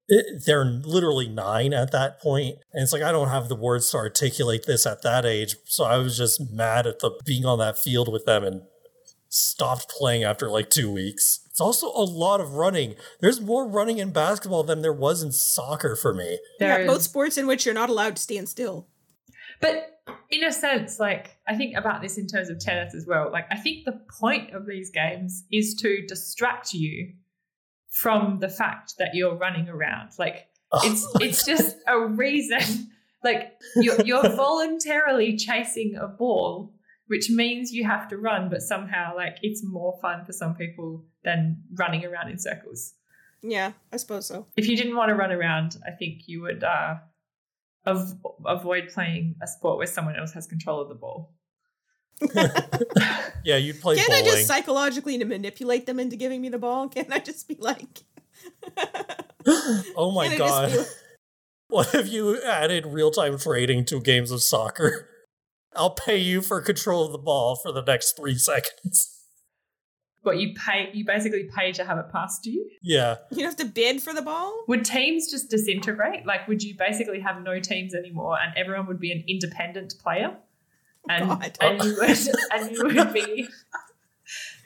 [0.07, 3.89] it, they're literally nine at that point and it's like i don't have the words
[3.91, 7.59] to articulate this at that age so i was just mad at the being on
[7.59, 8.61] that field with them and
[9.29, 13.97] stopped playing after like two weeks it's also a lot of running there's more running
[13.97, 17.65] in basketball than there was in soccer for me yeah, There both sports in which
[17.65, 18.87] you're not allowed to stand still.
[19.59, 23.31] But in a sense, like I think about this in terms of tennis as well.
[23.31, 27.13] Like I think the point of these games is to distract you
[28.01, 30.11] from the fact that you're running around.
[30.19, 30.47] Like
[30.83, 32.91] it's Oh my it's just a reason.
[33.23, 36.71] Like you're you're voluntarily chasing a ball,
[37.07, 41.03] which means you have to run, but somehow like it's more fun for some people
[41.23, 42.93] than running around in circles.
[43.41, 44.45] Yeah, I suppose so.
[44.55, 46.95] If you didn't want to run around, I think you would uh,
[47.87, 51.33] av- avoid playing a sport where someone else has control of the ball.
[53.47, 54.23] Yeah, you'd play Can't bowling.
[54.23, 56.89] I just psychologically manipulate them into giving me the ball?
[56.89, 58.03] Can't I just be like,
[59.95, 60.69] oh my Can't god.
[60.69, 60.97] just
[61.69, 65.09] What if you added real time trading to games of soccer?
[65.75, 69.13] I'll pay you for control of the ball for the next three seconds.
[70.23, 72.69] But you pay, you basically pay to have it passed to you.
[72.81, 73.15] Yeah.
[73.31, 74.65] you have to bid for the ball?
[74.67, 76.25] Would teams just disintegrate?
[76.25, 80.35] Like, would you basically have no teams anymore, and everyone would be an independent player?
[81.09, 81.57] And God.
[81.61, 82.09] and you would
[82.53, 83.47] and you would be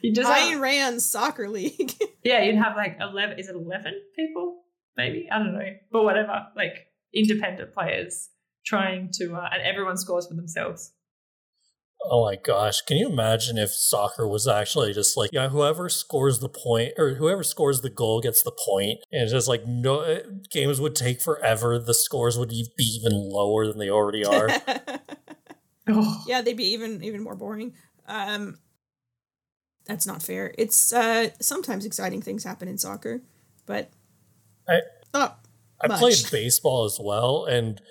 [0.02, 1.94] you just Ryan have, Rand's soccer league.
[2.24, 3.38] yeah, you'd have like eleven.
[3.40, 4.64] Is it eleven people?
[4.98, 6.48] Maybe I don't know, but whatever.
[6.56, 8.30] Like independent players
[8.66, 10.94] trying to, uh, and everyone scores for themselves.
[12.04, 12.82] Oh my gosh.
[12.82, 17.14] Can you imagine if soccer was actually just like, yeah, whoever scores the point or
[17.14, 20.96] whoever scores the goal gets the point, And it's just like, no, uh, games would
[20.96, 21.78] take forever.
[21.78, 24.50] The scores would e- be even lower than they already are.
[25.94, 27.74] Oh, yeah, they'd be even even more boring.
[28.08, 28.58] Um,
[29.86, 30.54] that's not fair.
[30.58, 33.22] It's uh, sometimes exciting things happen in soccer,
[33.66, 33.90] but
[34.68, 34.82] I-
[35.14, 35.36] oh,
[35.82, 36.00] I much.
[36.00, 37.82] played baseball as well, and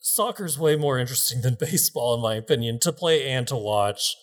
[0.00, 4.16] soccer's way more interesting than baseball, in my opinion, to play and to watch.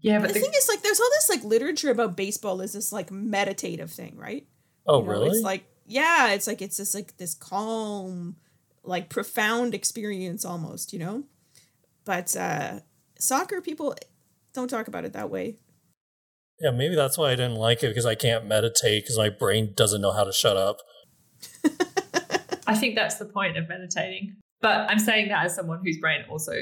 [0.00, 2.92] yeah, but the, thing is, like, there's all this like literature about baseball is this
[2.92, 4.46] like meditative thing, right?
[4.86, 5.28] Oh, You know, really?
[5.30, 8.36] It's like yeah, it's like it's this like this calm,
[8.82, 11.24] like profound experience almost, you know.
[12.06, 12.80] But uh
[13.18, 13.94] soccer people
[14.54, 15.58] don't talk about it that way.
[16.60, 19.74] yeah, maybe that's why I didn't like it because I can't meditate because my brain
[19.76, 20.78] doesn't know how to shut up.
[22.66, 24.36] I think that's the point of meditating.
[24.60, 26.54] But I'm saying that as someone whose brain also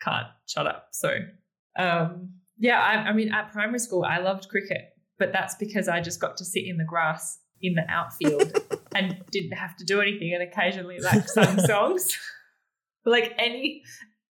[0.00, 0.88] can't shut up.
[0.92, 1.14] So,
[1.78, 4.80] um, yeah, I, I mean, at primary school, I loved cricket,
[5.18, 8.52] but that's because I just got to sit in the grass in the outfield
[8.94, 12.18] and didn't have to do anything and occasionally like sung songs.
[13.04, 13.82] like any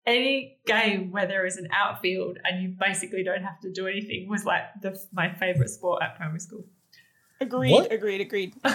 [0.05, 4.27] any game where there is an outfield and you basically don't have to do anything
[4.29, 6.65] was like the my favorite sport at primary school.
[7.41, 7.91] Agreed, What?
[7.91, 8.55] agreed, agreed.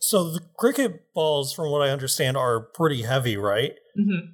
[0.00, 3.72] So the cricket balls, from what I understand, are pretty heavy, right?
[3.96, 4.30] hmm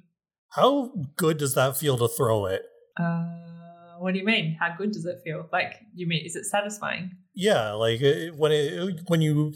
[0.51, 2.61] How good does that feel to throw it?
[2.99, 4.55] Uh, what do you mean?
[4.59, 5.49] How good does it feel?
[5.51, 7.17] Like, you mean is it satisfying?
[7.33, 9.53] Yeah, like it, when it when you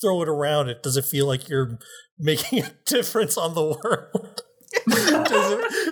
[0.00, 1.78] throw it around, it does it feel like you're
[2.18, 4.42] making a difference on the world?
[4.88, 5.85] Does it-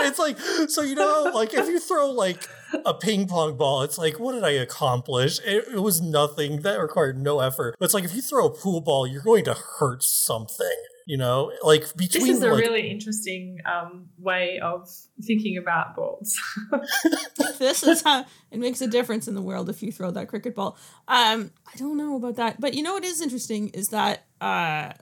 [0.00, 2.48] it's like so you know like if you throw like
[2.84, 5.40] a ping pong ball it's like what did i accomplish?
[5.44, 6.62] It, it was nothing.
[6.62, 7.76] That required no effort.
[7.78, 10.76] But it's like if you throw a pool ball you're going to hurt something
[11.08, 11.50] you know?
[11.62, 14.88] Like between This is a like, really interesting um, way of
[15.22, 16.38] thinking about balls.
[17.58, 20.54] this is how it makes a difference in the world if you throw that cricket
[20.54, 20.76] ball.
[21.08, 24.92] Um, I don't know about that, but you know what is interesting is that uh,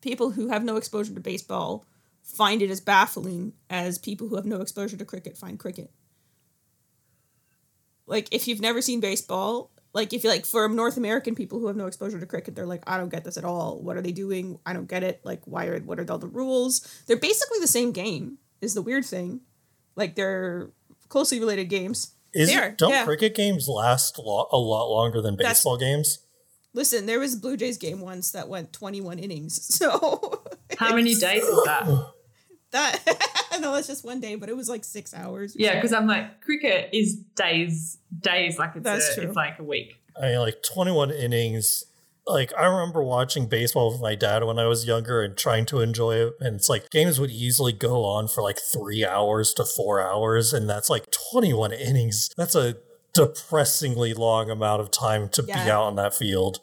[0.00, 1.84] people who have no exposure to baseball
[2.30, 5.90] find it as baffling as people who have no exposure to cricket find cricket.
[8.06, 11.66] Like if you've never seen baseball, like if you like for North American people who
[11.66, 13.80] have no exposure to cricket, they're like, I don't get this at all.
[13.80, 14.58] What are they doing?
[14.64, 15.20] I don't get it.
[15.24, 16.80] Like why are what are all the rules?
[17.06, 18.38] They're basically the same game.
[18.60, 19.40] Is the weird thing.
[19.96, 20.70] Like they're
[21.08, 22.14] closely related games.
[22.32, 23.04] is they are, it, don't yeah.
[23.04, 26.20] cricket games last lo- a lot longer than That's- baseball games
[26.72, 29.60] Listen, there was a Blue Jays game once that went 21 innings.
[29.80, 30.42] So
[30.78, 32.12] How many days is that?
[32.72, 32.98] that
[33.60, 35.54] no, that's just one day, but it was like six hours.
[35.56, 39.24] Yeah, because I'm like, cricket is days, days like it's, That's a, true.
[39.24, 39.96] it's like a week.
[40.20, 41.84] I mean, like 21 innings.
[42.26, 45.80] Like, I remember watching baseball with my dad when I was younger and trying to
[45.80, 46.34] enjoy it.
[46.40, 50.52] And it's like games would easily go on for like three hours to four hours.
[50.52, 52.30] And that's like 21 innings.
[52.36, 52.76] That's a
[53.14, 56.60] depressingly long amount of time to be out on that field.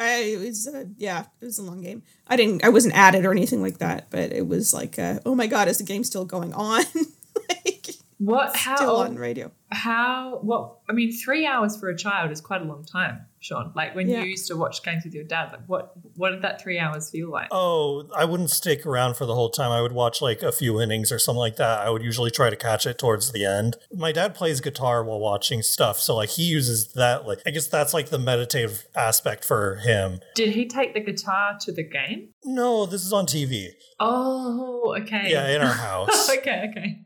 [0.00, 2.02] I it was uh, yeah, it was a long game.
[2.26, 5.20] I didn't I wasn't at it or anything like that, but it was like uh,
[5.26, 6.84] oh my god, is the game still going on?
[7.48, 8.56] like What?
[8.56, 8.76] How?
[8.76, 9.52] still on radio.
[9.70, 10.38] How?
[10.42, 10.78] What?
[10.88, 13.72] I mean, three hours for a child is quite a long time, Sean.
[13.74, 14.20] Like when Yeah.
[14.22, 15.92] you used to watch games with your dad, like what?
[16.16, 17.48] What did that three hours feel like?
[17.50, 19.72] Oh, I wouldn't stick around for the whole time.
[19.72, 21.80] I would watch like a few innings or something like that.
[21.80, 23.76] I would usually try to catch it towards the end.
[23.92, 27.66] My dad plays guitar while watching stuff, so like he uses that like I guess
[27.66, 30.20] that's like the meditative aspect for him.
[30.34, 32.34] Did he take the guitar to the game?
[32.44, 33.68] No, this is on TV.
[33.98, 35.30] Oh, okay.
[35.30, 36.28] Yeah, in our house.
[36.38, 37.00] okay, okay.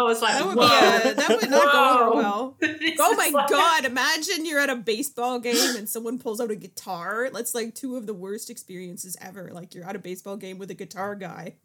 [0.00, 0.66] I was like, That would whoa.
[0.68, 2.56] be uh, that would not go over well.
[2.98, 6.56] Oh my like- god, imagine you're at a baseball game and someone pulls out a
[6.56, 7.30] guitar.
[7.32, 9.50] That's like two of the worst experiences ever.
[9.52, 11.54] Like you're at a baseball game with a guitar guy.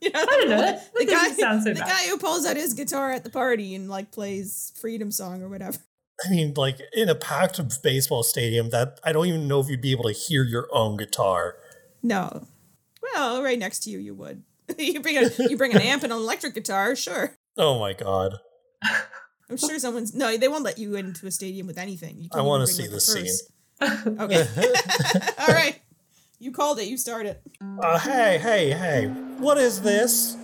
[0.00, 0.56] You know, I don't know.
[0.60, 1.88] That the guy, sound so the bad.
[1.88, 5.48] guy who pulls out his guitar at the party and like plays freedom song or
[5.48, 5.76] whatever.
[6.24, 9.82] I mean, like in a packed baseball stadium, that I don't even know if you'd
[9.82, 11.56] be able to hear your own guitar.
[12.02, 12.46] No.
[13.02, 14.42] Well, right next to you, you would.
[14.78, 17.34] you bring a you bring an amp and an electric guitar, sure.
[17.56, 18.34] Oh my god.
[19.50, 20.36] I'm sure someone's no.
[20.36, 22.18] They won't let you into a stadium with anything.
[22.20, 23.26] You I want to see like, a the scene.
[23.82, 24.46] Okay.
[25.38, 25.80] All right.
[26.38, 26.86] You called it.
[26.86, 27.40] You start it.
[27.82, 29.06] Uh, hey, hey, hey!
[29.38, 30.36] What is this?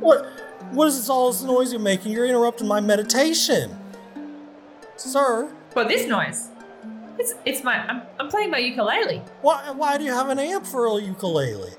[0.00, 0.24] What?
[0.70, 2.12] What is this all this noise you're making?
[2.12, 3.76] You're interrupting my meditation,
[4.96, 5.52] sir.
[5.74, 6.48] Well, this noise.
[7.18, 9.22] It's it's my I'm, I'm playing my ukulele.
[9.42, 9.70] Why?
[9.72, 11.72] Why do you have an amp for a ukulele?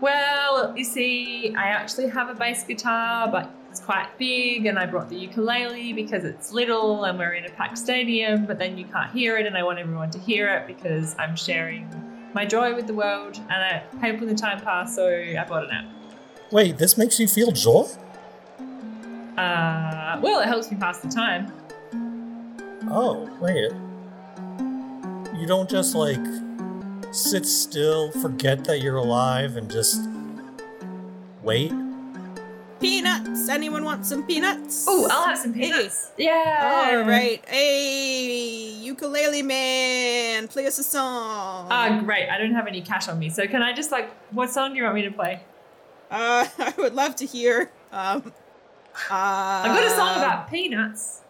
[0.00, 4.86] Well, you see, I actually have a bass guitar, but it's quite big, and I
[4.86, 8.84] brought the ukulele because it's little and we're in a packed stadium, but then you
[8.84, 11.88] can't hear it, and I want everyone to hear it because I'm sharing
[12.34, 15.64] my joy with the world, and I hate when the time pass, so I bought
[15.64, 15.86] an app.
[16.50, 17.86] Wait, this makes you feel joy?
[19.38, 21.52] Uh, well, it helps me pass the time.
[22.90, 23.72] Oh, wait.
[25.40, 26.20] You don't just like
[27.14, 30.00] sit still, forget that you're alive, and just
[31.42, 31.72] wait?
[32.80, 33.48] Peanuts.
[33.48, 34.84] Anyone want some peanuts?
[34.88, 36.10] Oh, I'll have some peanuts.
[36.18, 36.90] Yeah.
[36.92, 37.42] All right.
[37.48, 41.68] Hey, ukulele man, play us a song.
[41.70, 42.28] Ah, great.
[42.28, 44.78] I don't have any cash on me, so can I just like, what song do
[44.78, 45.40] you want me to play?
[46.10, 47.70] Uh, I would love to hear.
[47.92, 48.32] Um,
[49.10, 51.20] uh, I've got a song about peanuts.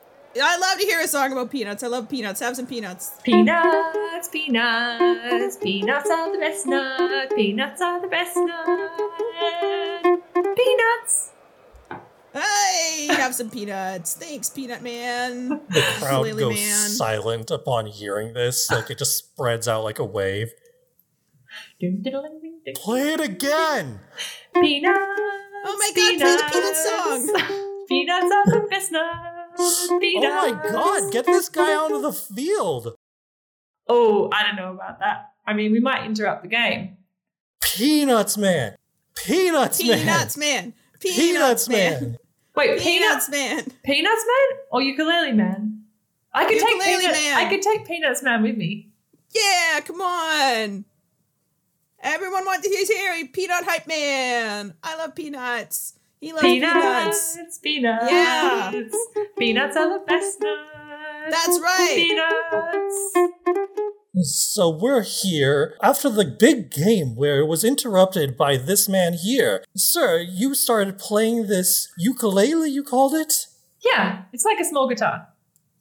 [0.43, 1.83] I love to hear a song about peanuts.
[1.83, 2.41] I love peanuts.
[2.41, 3.13] Have some peanuts.
[3.23, 7.33] Peanuts, peanuts, peanuts are the best nut.
[7.37, 8.91] Peanuts are the best nut.
[10.57, 11.31] Peanuts.
[12.33, 14.15] Hey, have some peanuts.
[14.15, 15.49] Thanks, Peanut Man.
[15.49, 16.89] The crowd Ukulele goes man.
[16.89, 18.69] silent upon hearing this.
[18.71, 20.51] Like it just spreads out like a wave.
[22.75, 24.01] Play it again!
[24.55, 24.99] Peanuts.
[25.67, 27.87] Oh my God, play the peanut song.
[27.89, 29.34] Peanuts are the best nut.
[29.57, 29.89] Peanuts.
[29.91, 32.95] Oh my god, get this guy out of the field!
[33.89, 35.33] Oh, I don't know about that.
[35.47, 36.97] I mean, we might interrupt the game.
[37.63, 38.77] Peanuts Man!
[39.15, 40.65] Peanuts, Peanuts Man!
[40.65, 40.75] Man.
[41.01, 42.17] Peanuts Man!
[42.57, 43.73] Wait, Peanuts peanuts, Man.
[43.83, 45.83] peanuts man or ukulele man?
[46.33, 47.21] I could take peanuts.
[47.21, 47.37] man.
[47.37, 48.91] I could take peanuts man with me.
[49.35, 50.85] Yeah, come on.
[52.01, 54.75] Everyone wants to hear Peanut Hype Man.
[54.83, 55.95] I love peanuts.
[56.25, 57.37] He loves peanuts.
[57.37, 58.73] Peanuts, peanuts, Yeah.
[59.39, 60.71] peanuts are the best nuts.
[61.31, 61.93] That's right.
[61.95, 63.13] Peanuts.
[64.23, 69.63] So we're here after the big game where it was interrupted by this man here.
[69.77, 73.47] Sir, you started playing this ukulele, you called it?
[73.85, 75.29] Yeah, it's like a small guitar.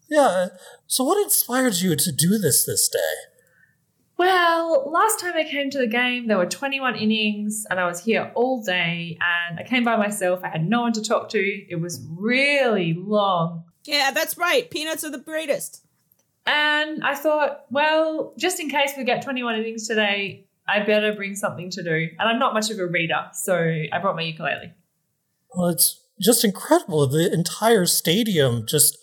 [0.09, 0.47] Yeah.
[0.87, 3.13] So what inspired you to do this this day?
[4.17, 8.03] Well, last time I came to the game, there were 21 innings, and I was
[8.03, 9.17] here all day.
[9.19, 10.41] And I came by myself.
[10.43, 11.39] I had no one to talk to.
[11.39, 13.63] It was really long.
[13.85, 14.69] Yeah, that's right.
[14.69, 15.83] Peanuts are the greatest.
[16.45, 21.35] And I thought, well, just in case we get 21 innings today, I better bring
[21.35, 22.09] something to do.
[22.19, 24.73] And I'm not much of a reader, so I brought my ukulele.
[25.55, 27.07] Well, it's just incredible.
[27.07, 29.02] The entire stadium just.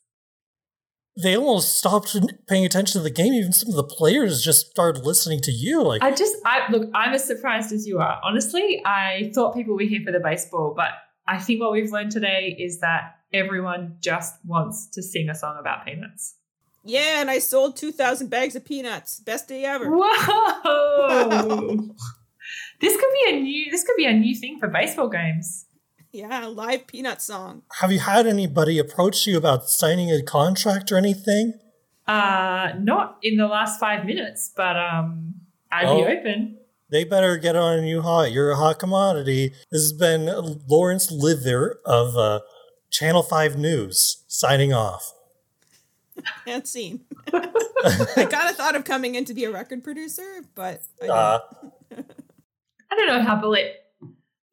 [1.22, 2.16] They almost stopped
[2.46, 3.32] paying attention to the game.
[3.32, 5.82] Even some of the players just started listening to you.
[5.82, 8.20] Like, I just, I look, I'm as surprised as you are.
[8.22, 10.90] Honestly, I thought people were here for the baseball, but
[11.26, 15.56] I think what we've learned today is that everyone just wants to sing a song
[15.58, 16.36] about peanuts.
[16.84, 19.20] Yeah, and I sold 2,000 bags of peanuts.
[19.20, 19.90] Best day ever.
[19.90, 21.76] Whoa!
[22.80, 25.66] this could be a new, this could be a new thing for baseball games.
[26.12, 27.62] Yeah, live peanut song.
[27.80, 31.54] have you had anybody approach you about signing a contract or anything?
[32.06, 35.34] Uh, not in the last five minutes, but um,
[35.70, 35.96] I'd Oh.
[36.04, 36.56] be open.
[36.90, 38.32] They better get on you hot.
[38.32, 39.50] You're a hot commodity.
[39.70, 40.26] This has been
[40.68, 42.40] Lawrence Lither of uh,
[42.90, 45.12] Channel 5 News signing off.
[46.48, 47.04] And scene.
[47.32, 51.06] I kind of thought of coming in to be a record producer, but I.
[51.06, 51.38] Uh,
[52.90, 53.74] I don't know how belie-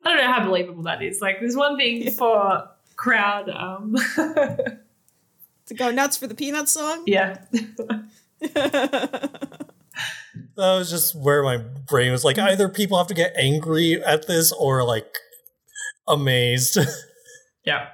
[0.08, 1.20] I don't know how believable that is.
[1.22, 3.50] Like, there's one thing for crowd.
[3.50, 3.94] Um,
[5.66, 7.04] to go nuts for the peanut song.
[7.06, 7.40] yeah.
[8.40, 9.32] that
[10.56, 14.54] was just where my brain was like either people have to get angry at this
[14.54, 15.18] or like
[16.08, 16.78] amazed.
[17.66, 17.90] Yeah.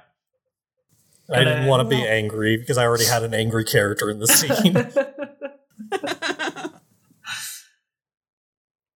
[1.28, 4.28] I didn't want to be angry because I already had an angry character in the
[4.28, 4.72] scene.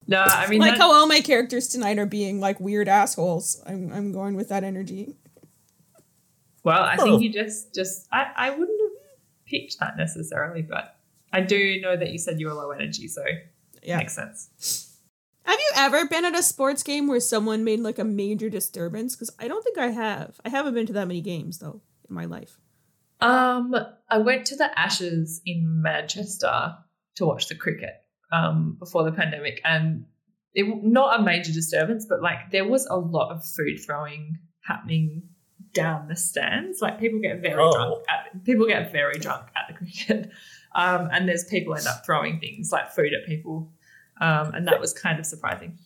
[0.09, 3.63] No, I mean, like that- how all my characters tonight are being like weird assholes.
[3.67, 5.15] I'm I'm going with that energy.
[6.65, 7.05] well, I Oh.
[7.05, 9.03] think you just, just, I, I wouldn't have
[9.47, 10.97] picked that necessarily, but
[11.33, 13.23] I do know that you said you were low energy, so
[13.83, 13.99] Yeah.
[13.99, 14.97] makes sense.
[15.45, 19.15] Have you ever been at a sports game where someone made like a major disturbance?
[19.17, 20.39] Because I don't think I have.
[20.45, 22.59] I haven't been to that many games though in my life.
[23.21, 23.75] Um,
[24.11, 26.77] I went to the Ashes in Manchester
[27.17, 27.95] to watch the cricket
[28.33, 30.05] um, before the pandemic, and
[30.55, 35.23] it not a major disturbance, but like there was a lot of food throwing happening
[35.75, 36.81] down the stands.
[36.81, 37.73] Like people get very Oh.
[37.73, 40.31] drunk at people get very drunk at the cricket,
[40.75, 43.73] um, and there's people end up throwing things like food at people,
[44.21, 45.79] um, and that was kind of surprising.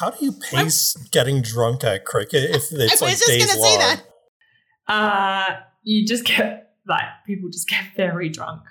[0.00, 3.60] How do you pace getting drunk at cricket if it's I like just days gonna
[3.60, 3.70] long?
[3.70, 4.02] say that.
[4.88, 8.62] Uh, you just get like people just get very drunk.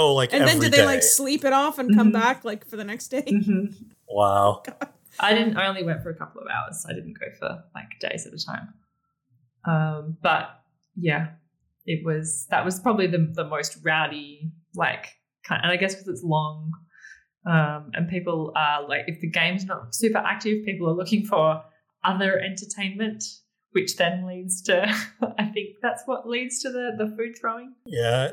[0.00, 2.12] Oh, like And then every did they like sleep it off and come Mhm.
[2.12, 3.22] back like for the next day?
[3.26, 3.74] Mhm.
[4.08, 4.62] Wow.
[5.20, 5.56] I didn't.
[5.56, 6.86] I only went for a couple of hours.
[6.88, 8.74] I didn't go for like days at a time.
[9.64, 10.44] Um, but
[10.96, 11.30] yeah,
[11.84, 15.06] it was that was probably the the most rowdy like
[15.44, 15.60] kind.
[15.64, 16.72] And I guess because it's long,
[17.44, 21.62] um, and people are like, if the game's not super active, people are looking for
[22.04, 23.24] other entertainment,
[23.72, 24.86] which then leads to.
[25.38, 27.74] I think that's what leads to the the food throwing.
[27.84, 28.28] Yeah,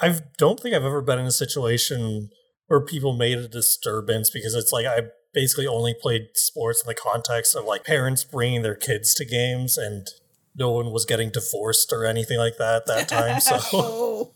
[0.00, 2.30] I don't think I've ever been in a situation
[2.66, 6.94] where people made a disturbance because it's like I basically only played sports in the
[6.94, 10.06] context of like parents bringing their kids to games and
[10.56, 13.40] no one was getting divorced or anything like that at that time.
[13.40, 14.32] So oh,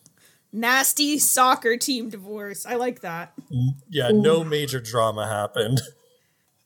[0.52, 2.66] nasty soccer team divorce.
[2.66, 3.32] I like that.
[3.88, 5.80] yeah, no major drama happened.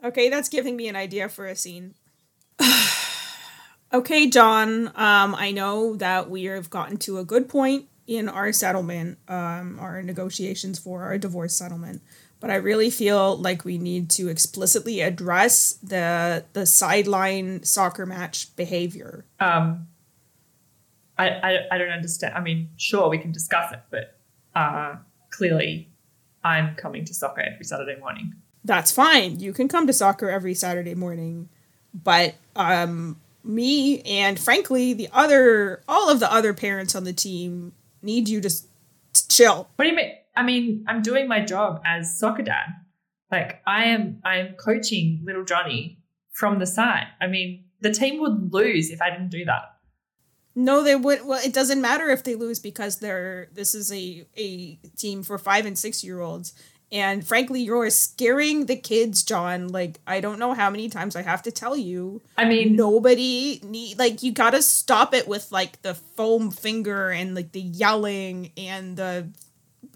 [0.04, 1.94] Okay, that's giving me an idea for a scene.
[3.92, 4.92] okay, John.
[4.94, 9.78] Um, I know that we have gotten to a good point in our settlement, um,
[9.78, 12.02] our negotiations for our divorce settlement.
[12.40, 18.56] But I really feel like we need to explicitly address the the sideline soccer match
[18.56, 19.24] behavior.
[19.38, 19.86] um,
[21.18, 22.34] I, I, I don't understand.
[22.34, 24.16] I mean, sure, we can discuss it, but
[24.54, 24.94] uh,
[25.30, 25.90] clearly
[26.44, 28.34] I'm coming to soccer every Saturday morning.
[28.64, 29.40] That's fine.
[29.40, 31.48] You can come to soccer every Saturday morning,
[31.92, 37.72] but um, me and frankly the other all of the other parents on the team
[38.02, 39.68] need you to, to chill.
[39.76, 40.12] What do you mean?
[40.36, 42.66] I mean, I'm doing my job as soccer dad.
[43.30, 45.98] Like I am, I am coaching little Johnny
[46.32, 47.08] from the side.
[47.20, 49.74] I mean, the team would lose if I didn't do that.
[50.54, 51.24] No, they would.
[51.24, 55.38] Well, it doesn't matter if they lose because they're this is a a team for
[55.38, 56.52] five and six year olds.
[56.90, 59.68] And frankly, you're scaring the kids, John.
[59.68, 62.22] Like I don't know how many times I have to tell you.
[62.36, 67.34] I mean, Nobody need like you gotta stop it with like the foam finger and
[67.34, 69.28] like the yelling and the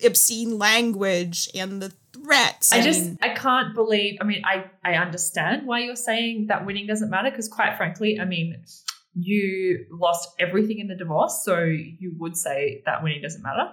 [0.05, 2.72] obscene language and the threats.
[2.72, 4.18] I just mean, I can't believe.
[4.20, 8.20] I mean, I I understand why you're saying that winning doesn't matter because, quite frankly,
[8.20, 8.62] I mean,
[9.14, 13.72] you lost everything in the divorce, so you would say that winning doesn't matter.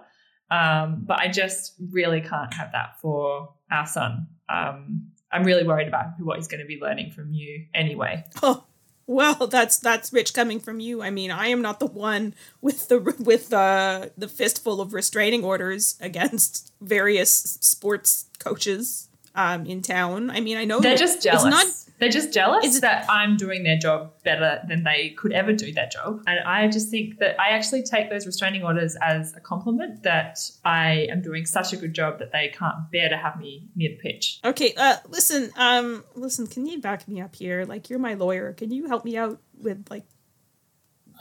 [0.52, 4.28] Um, but I just really can't have that for our son.
[4.48, 8.26] Um, I'm really worried about what he's going to be learning from you anyway.
[8.42, 8.66] Oh,
[9.12, 11.02] well, that's that's rich coming from you.
[11.02, 15.44] I mean, I am not the one with the with the the fistful of restraining
[15.44, 19.09] orders against various sports coaches
[19.44, 20.30] um in town.
[20.30, 21.44] I mean, I know They're just jealous.
[21.46, 21.68] It's not
[22.00, 25.68] They're just jealous It's- that I'm doing their job better than they could ever do
[25.78, 26.12] their job.
[26.28, 30.36] And I just think that I actually take those restraining orders as a compliment that
[30.64, 33.90] I am doing such a good job that they can't bear to have me near
[33.96, 34.40] the pitch.
[34.52, 37.60] Okay, uh listen, um listen, can you back me up here?
[37.74, 38.48] Like you're my lawyer.
[38.54, 39.36] Can you help me out
[39.68, 40.06] with like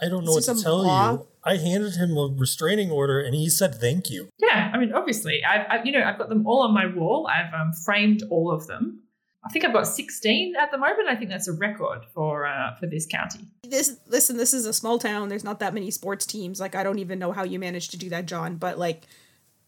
[0.01, 1.11] I don't know what to tell law?
[1.11, 1.27] you.
[1.49, 4.29] I handed him a restraining order and he said thank you.
[4.37, 7.27] Yeah, I mean, obviously, I've, I've you know I've got them all on my wall.
[7.27, 9.01] I've um, framed all of them.
[9.43, 11.07] I think I've got 16 at the moment.
[11.07, 13.47] I think that's a record for uh, for this county.
[13.63, 15.29] this listen, this is a small town.
[15.29, 16.59] There's not that many sports teams.
[16.59, 19.07] Like I don't even know how you managed to do that, John, but like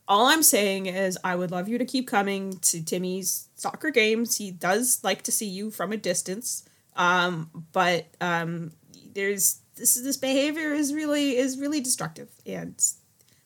[0.08, 4.38] all I'm saying is I would love you to keep coming to Timmy's soccer games.
[4.38, 6.64] He does like to see you from a distance.
[6.96, 8.74] Um, but um
[9.14, 12.76] there's this this behavior is really is really destructive and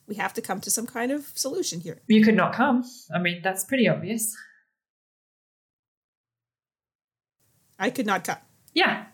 [0.06, 1.98] we have to come to some kind of solution here.
[2.06, 2.84] You could not come.
[3.12, 4.36] I mean, that's pretty obvious.
[7.78, 8.42] I could not cut.
[8.74, 9.06] Yeah,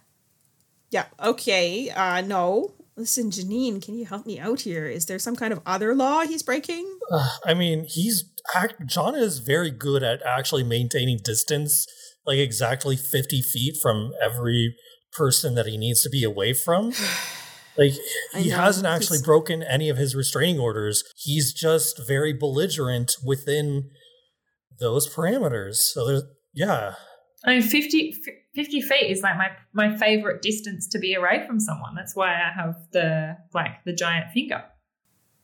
[0.91, 1.07] Yeah.
[1.23, 1.91] Okay.
[1.91, 2.75] Uh no.
[2.97, 4.87] Listen, Janine, can you help me out here?
[4.87, 6.87] Is there some kind of other law he's breaking?
[7.11, 11.87] Uh, I mean, he's act- John is very good at actually maintaining distance,
[12.27, 14.77] like exactly fifty feet from every
[15.13, 16.93] person that he needs to be away from.
[17.79, 17.93] Like
[18.35, 21.03] he hasn't actually he's- broken any of his restraining orders.
[21.17, 23.89] He's just very belligerent within
[24.79, 25.77] those parameters.
[25.77, 26.97] So there's yeah.
[27.47, 28.15] I mean, 50,
[28.55, 31.95] 50 feet is like my my favorite distance to be away from someone.
[31.97, 34.65] That's why I have the like the giant finger.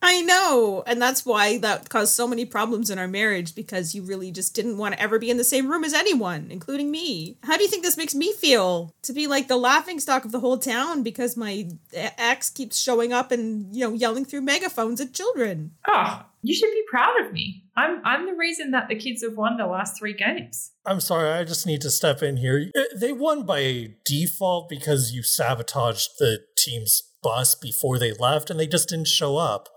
[0.01, 0.83] I know.
[0.87, 4.55] And that's why that caused so many problems in our marriage because you really just
[4.55, 7.37] didn't want to ever be in the same room as anyone, including me.
[7.43, 8.95] How do you think this makes me feel?
[9.03, 13.13] To be like the laughing stock of the whole town because my ex keeps showing
[13.13, 15.73] up and, you know, yelling through megaphones at children.
[15.87, 17.65] Oh, you should be proud of me.
[17.77, 20.73] I'm I'm the reason that the kids have won the last three games.
[20.87, 22.71] I'm sorry, I just need to step in here.
[22.77, 28.59] Uh, They won by default because you sabotaged the team's bus before they left and
[28.59, 29.69] they just didn't show up.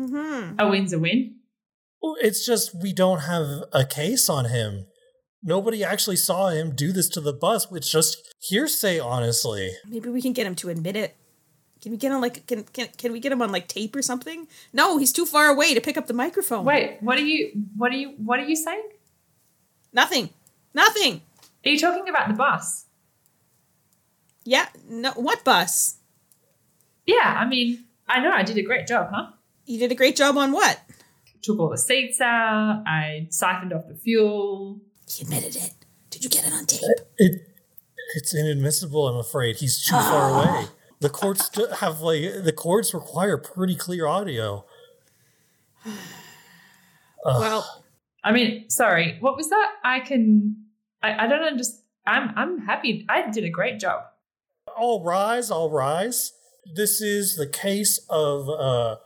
[0.00, 0.58] Mm-hmm.
[0.58, 1.34] A win's a win.
[2.02, 4.86] Well, It's just we don't have a case on him.
[5.42, 7.66] Nobody actually saw him do this to the bus.
[7.72, 9.72] It's just hearsay, honestly.
[9.88, 11.16] Maybe we can get him to admit it.
[11.82, 14.02] Can we get him like can can can we get him on like tape or
[14.02, 14.46] something?
[14.72, 16.66] No, he's too far away to pick up the microphone.
[16.66, 18.86] Wait, what are you what are you what are you saying?
[19.92, 20.28] Nothing.
[20.74, 21.22] Nothing.
[21.64, 22.84] Are you talking about the bus?
[24.44, 25.96] Yeah, no what bus?
[27.06, 29.30] Yeah, I mean, I know I did a great job, huh?
[29.70, 30.80] You did a great job on what?
[31.42, 34.80] Took all the seats out, I siphoned off the fuel.
[35.08, 35.74] He admitted it.
[36.10, 36.82] Did you get it on tape?
[37.18, 37.46] It
[38.16, 39.06] it's inadmissible.
[39.06, 40.66] I'm afraid he's too far away.
[40.98, 44.66] The courts have like the courts require pretty clear audio.
[47.22, 47.84] Well,
[48.24, 49.72] I mean, sorry, what was that?
[49.84, 50.56] I can
[51.02, 53.06] I, I don't understand I'm I'm happy.
[53.08, 54.04] I did a great job.
[54.74, 56.32] All rise, all rise.
[56.74, 58.96] This is the case of uh,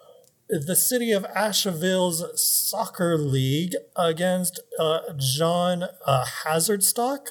[0.49, 7.29] the city of Asheville's soccer league against uh, John uh, Hazardstock.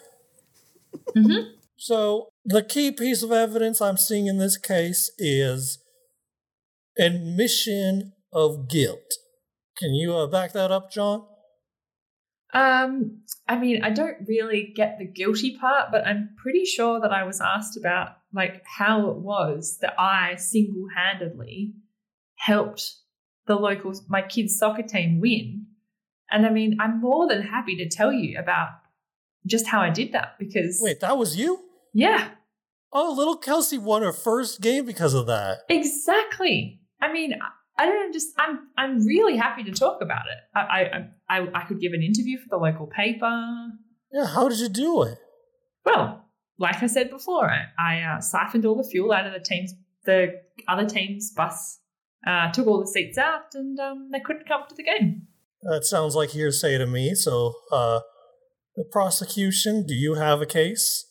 [1.15, 1.51] Mhm.
[1.77, 5.79] So the key piece of evidence I'm seeing in this case is
[6.97, 9.13] admission of guilt.
[9.77, 11.25] Can you uh, back that up, John?
[12.53, 17.11] Um, I mean, I don't really get the guilty part, but I'm pretty sure that
[17.11, 21.73] I was asked about like how it was that I single-handedly
[22.37, 23.02] helped
[23.47, 25.65] the local my kids' soccer team win.
[26.31, 28.69] And I mean, I'm more than happy to tell you about
[29.45, 31.59] just how I did that because Wait, that was you?
[31.93, 32.29] yeah,
[32.95, 35.59] Oh, little Kelsey won her first game because of that.
[35.69, 36.79] exactly.
[37.01, 37.33] I mean,
[37.77, 40.37] I- don't just I'm I'm really happy to talk about it.
[40.55, 43.69] I I I, I could give an interview for the local paper.
[44.11, 45.17] Yeah, how did you do it?
[45.83, 46.23] Well,
[46.59, 49.73] like I said before, I, I uh, siphoned all the fuel out of the team's
[50.05, 51.79] the other team's bus,
[52.25, 55.27] uh, took all the seats out, and um, they couldn't come to the game.
[55.63, 57.15] That sounds like hearsay to me.
[57.15, 58.01] So, uh,
[58.75, 61.05] the prosecution, do you have a case?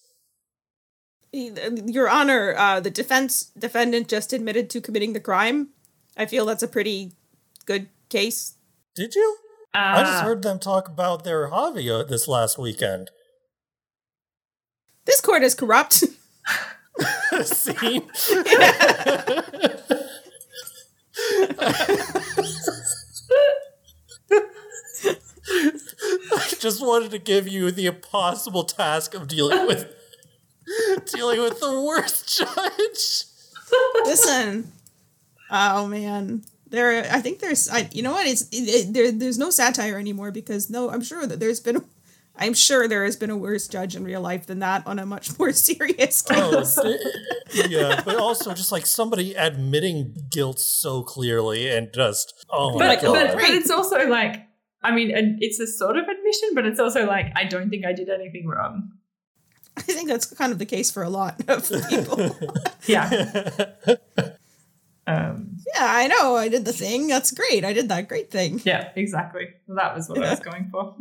[1.33, 5.69] Your Honor, uh, the defense defendant just admitted to committing the crime.
[6.17, 7.13] I feel that's a pretty
[7.65, 8.57] good case.
[8.95, 9.39] Did you?
[9.75, 13.11] Uh, I just heard them talk about their hobby uh, this last weekend.
[15.07, 16.05] This court is corrupt.
[17.45, 18.03] See?
[26.33, 29.87] I just wanted to give you the impossible task of dealing with
[31.13, 33.25] dealing with the worst judge.
[34.05, 34.73] Listen.
[35.51, 36.43] Oh man.
[36.69, 40.31] There I think there's I you know what it's it, there there's no satire anymore
[40.31, 41.85] because no I'm sure that there's been
[42.37, 45.07] I'm sure there has been a worse judge in real life than that on a
[45.07, 46.79] much more serious case.
[46.81, 46.97] Oh,
[47.53, 53.03] yeah, but also just like somebody admitting guilt so clearly and just oh my but,
[53.03, 53.13] god.
[53.13, 54.47] but, but it's also like,
[54.83, 57.93] I mean, it's a sort of admission, but it's also like, I don't think I
[57.93, 58.93] did anything wrong.
[59.77, 62.31] I think that's kind of the case for a lot of people.
[62.87, 63.09] Yeah.
[65.07, 66.35] um, yeah, I know.
[66.35, 67.07] I did the thing.
[67.07, 67.65] That's great.
[67.65, 68.61] I did that great thing.
[68.65, 69.51] yeah, exactly.
[69.69, 70.97] That was what I was going for.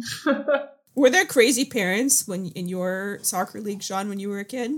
[0.96, 4.72] Were there crazy parents when in your soccer league, Sean, when you were a kid?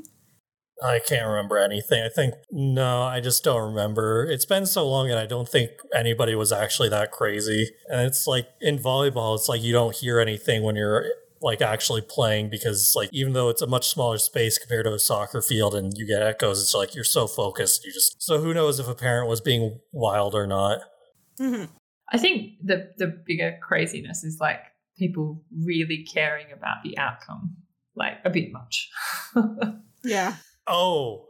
[0.83, 2.03] I can't remember anything.
[2.03, 4.25] I think no, I just don't remember.
[4.29, 7.69] It's been so long and I don't think anybody was actually that crazy.
[7.87, 11.05] And it's like in volleyball, it's like you don't hear anything when you're
[11.41, 14.99] like actually playing because like even though it's a much smaller space compared to a
[14.99, 17.85] soccer field and you get echoes, it's like you're so focused.
[17.85, 20.79] You just so who knows if a parent was being wild or not.
[21.39, 21.65] Mm-hmm.
[22.11, 24.59] I think the the bigger craziness is like
[24.97, 27.57] people really caring about the outcome,
[27.95, 28.89] like a bit much.
[30.03, 30.35] Yeah.
[30.67, 31.25] Oh,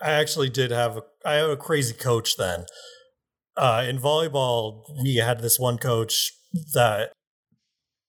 [0.00, 2.64] I actually did have a I have a crazy coach then.
[3.56, 6.32] Uh, in volleyball, we had this one coach
[6.74, 7.12] that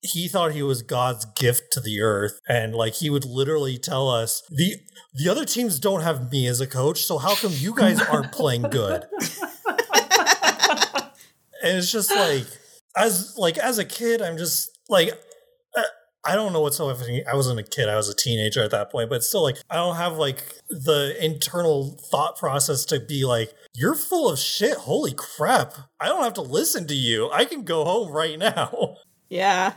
[0.01, 4.09] he thought he was God's gift to the earth, and like he would literally tell
[4.09, 4.75] us the
[5.13, 8.31] the other teams don't have me as a coach, so how come you guys aren't
[8.39, 9.05] playing good?
[11.63, 12.45] And it's just like
[12.95, 15.11] as like as a kid, I'm just like
[15.75, 15.81] uh,
[16.25, 17.23] I don't know what's happening.
[17.31, 19.75] I wasn't a kid, I was a teenager at that point, but still like I
[19.75, 24.77] don't have like the internal thought process to be like, you're full of shit.
[24.77, 25.73] Holy crap.
[25.99, 27.29] I don't have to listen to you.
[27.31, 28.95] I can go home right now.
[29.29, 29.73] Yeah.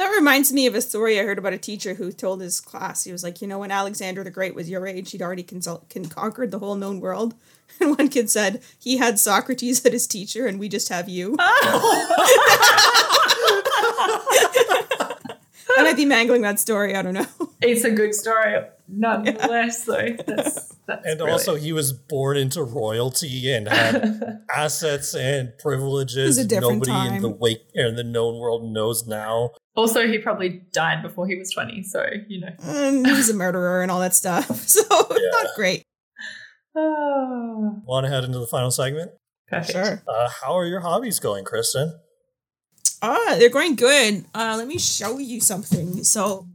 [0.00, 3.04] That reminds me of a story I heard about a teacher who told his class,
[3.04, 5.90] he was like, you know, when Alexander the Great was your age, he'd already consult-
[5.90, 7.34] con- conquered the whole known world.
[7.78, 11.36] And one kid said, he had Socrates as his teacher, and we just have you.
[15.78, 16.96] I might be mangling that story.
[16.96, 17.26] I don't know.
[17.62, 18.56] It's a good story,
[18.88, 19.84] nonetheless.
[19.84, 21.30] Though that's, that's And brilliant.
[21.30, 26.86] also, he was born into royalty and had assets and privileges It was a different
[26.86, 29.50] nobody in the wake in the known world knows now.
[29.76, 31.82] also he probably died before he was twenty.
[31.84, 32.50] So you know.
[32.64, 34.48] And he was a murderer and all that stuff.
[34.68, 35.84] So, not great.
[36.76, 39.10] Oh, Want to head into the final segment?
[39.48, 39.72] perfect.
[39.72, 40.02] Sure.
[40.08, 41.92] Uh, how are your hobbies going, Kristin?
[43.02, 44.24] Ah, they're going good.
[44.34, 46.04] Uh, let me show you something.
[46.04, 46.46] So,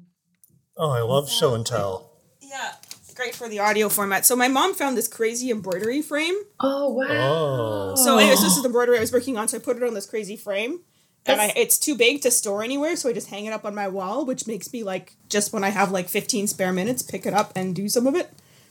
[0.78, 2.12] Oh, I love show and tell.
[2.42, 2.74] yeah,
[3.16, 4.26] great for the audio format.
[4.26, 6.36] So, my mom found this crazy embroidery frame.
[6.60, 7.06] Oh wow.
[7.10, 7.96] Oh.
[7.96, 9.48] So, anyways, this is the embroidery I was working on.
[9.48, 10.82] So, I put it on this crazy frame.
[11.28, 13.74] And I, it's too big to store anywhere, so I just hang it up on
[13.74, 17.26] my wall, which makes me like just when I have like 15 spare minutes, pick
[17.26, 18.30] it up and do some of it.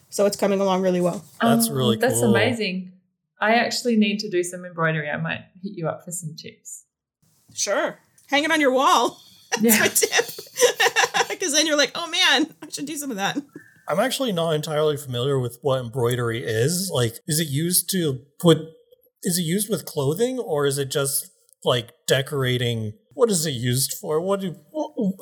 [0.08, 1.24] So it's coming along really well.
[1.42, 2.32] That's Oh, really That's cool.
[2.32, 2.92] That's amazing.
[3.40, 5.10] I actually need to do some embroidery.
[5.10, 6.83] I might hit you up for some tips.
[7.54, 7.98] Sure,
[8.28, 9.20] hang it on your wall.
[9.60, 9.78] That's Yeah.
[9.80, 10.30] my tip.
[11.28, 13.36] Because then you're like, oh man, I should do some of that.
[13.88, 16.90] I'm actually not entirely familiar with what embroidery is.
[16.92, 18.58] Like, is it used to put?
[19.24, 21.30] Is it used with clothing, or is it just
[21.64, 22.92] like decorating?
[23.14, 24.20] What is it used for?
[24.20, 24.56] What do?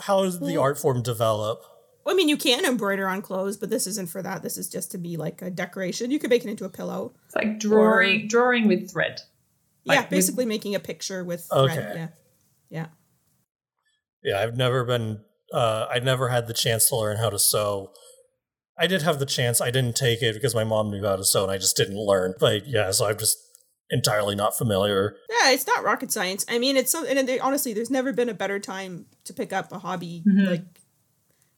[0.02, 1.60] How does the art form develop?
[2.06, 4.42] I mean, you can embroider on clothes, but this isn't for that.
[4.42, 6.10] This is just to be like a decoration.
[6.10, 7.14] You could make it into a pillow.
[7.26, 9.20] It's like drawing, drawing with thread.
[9.84, 11.74] Like yeah, with- basically making a picture with Okay.
[11.74, 11.96] thread.
[11.96, 12.08] Yeah,
[12.72, 12.86] yeah.
[14.24, 15.20] Yeah, I've never been.
[15.52, 17.92] Uh, I never had the chance to learn how to sew.
[18.78, 19.60] I did have the chance.
[19.60, 21.98] I didn't take it because my mom knew how to sew, and I just didn't
[21.98, 22.34] learn.
[22.40, 23.36] But yeah, so I'm just
[23.90, 25.16] entirely not familiar.
[25.28, 26.46] Yeah, it's not rocket science.
[26.48, 27.04] I mean, it's so.
[27.04, 30.46] And they, honestly, there's never been a better time to pick up a hobby Mhm.
[30.46, 30.64] like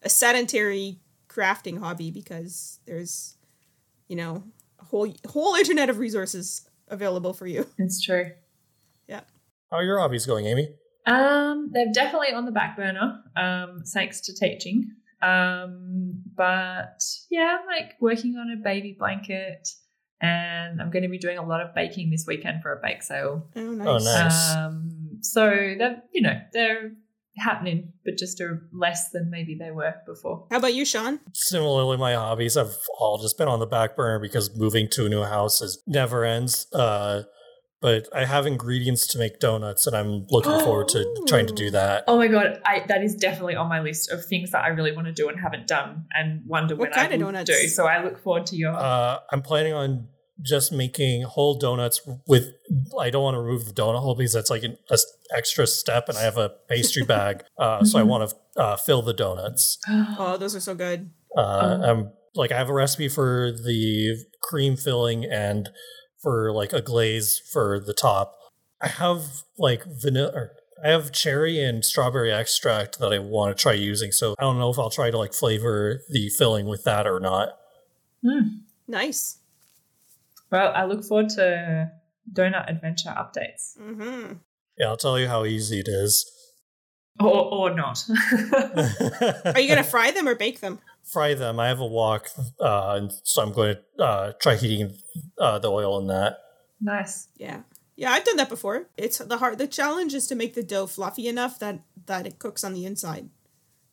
[0.03, 3.37] a sedentary crafting hobby because there's,
[4.09, 4.43] you know,
[4.81, 7.67] a whole whole internet of resources available for you.
[7.79, 8.33] It's true.
[9.07, 9.21] Yeah.
[9.71, 10.75] How are your hobbies going, Amy?
[11.07, 14.91] Um, they're definitely on the back burner, um, thanks to teaching.
[15.23, 19.69] Um, but yeah, I'm like working on a baby blanket,
[20.21, 23.03] and I'm going to be doing a lot of baking this weekend for a bake
[23.03, 23.47] sale.
[23.57, 23.89] Oh, nice.
[23.89, 24.55] Oh, nice.
[24.55, 26.93] Um, so they're you know they're
[27.37, 30.47] happening, but just a less than maybe they were before.
[30.51, 31.21] How about you, Sean?
[31.33, 35.09] Similarly, my hobbies have all just been on the back burner because moving to a
[35.09, 36.67] new house is never ends.
[36.73, 37.23] Uh,
[37.85, 41.70] but I have ingredients to make donuts, and I'm looking forward to trying to do
[41.78, 42.05] that.
[42.09, 44.93] Oh my god, I, that is definitely on my list of things that I really
[44.97, 47.51] want to do and haven't done, and wonder What when kind I of will donuts?
[47.51, 47.68] do.
[47.68, 48.72] So I look forward to your.
[48.72, 50.09] Uh, I'm planning on
[50.41, 52.45] just making whole donuts with.
[52.99, 55.05] I don't want to remove the donut hole because that's like an a s-
[55.37, 58.07] extra step, and I have a pastry bag, uh, so I Mhm.
[58.07, 59.78] want to uh, fill the donuts.
[60.18, 61.11] Oh, those are so good.
[61.37, 61.41] Uh,
[61.82, 61.91] Oh.
[61.91, 65.68] I'm like I have a recipe for the cream filling and
[66.25, 68.35] for like a glaze for the top.
[68.83, 70.33] I have like vanilla.
[70.35, 70.51] Or
[70.85, 74.11] I have cherry and strawberry extract that I want to try using.
[74.11, 77.20] So I don't know if I'll try to like flavor the filling with that or
[77.20, 77.51] not.
[78.89, 79.39] Nice.
[80.51, 81.91] Well, I look forward to
[82.33, 84.33] donut adventure updates, Mm-hmm.
[84.79, 86.29] Yeah, I'll tell you how easy it is.
[87.20, 88.05] or or not.
[89.45, 90.81] Are you gonna fry them or bake them?
[91.05, 91.61] Fry them?
[91.61, 92.29] I have a wok,
[92.61, 94.97] uh, and so I'm going to uh, try heating
[95.39, 96.39] uh, the oil in that.
[96.81, 97.29] nice.
[97.37, 97.61] Yeah.
[97.97, 98.89] Yeah, I've done that before.
[98.97, 102.41] It's the hard the challenge is to make the dough fluffy enough that that it
[102.41, 103.29] cooks on the inside.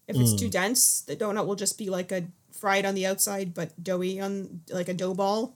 [0.07, 0.39] If it's Mm.
[0.39, 4.19] too dense, the donut will just be like a fried on the outside but doughy
[4.19, 5.55] on like a dough ball.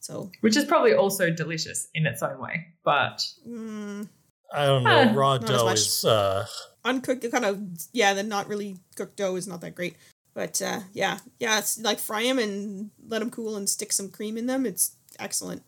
[0.00, 4.06] So, Which is probably also delicious in its own way, but mm,
[4.52, 5.14] I don't know.
[5.14, 6.04] Raw not as dough is.
[6.04, 6.46] Uh,
[6.84, 7.60] uncooked kind of
[7.92, 9.96] yeah, the not really cooked dough is not that great.
[10.34, 14.10] But uh, yeah, yeah, it's like fry them and let them cool and stick some
[14.10, 14.64] cream in them.
[14.64, 15.62] It's excellent.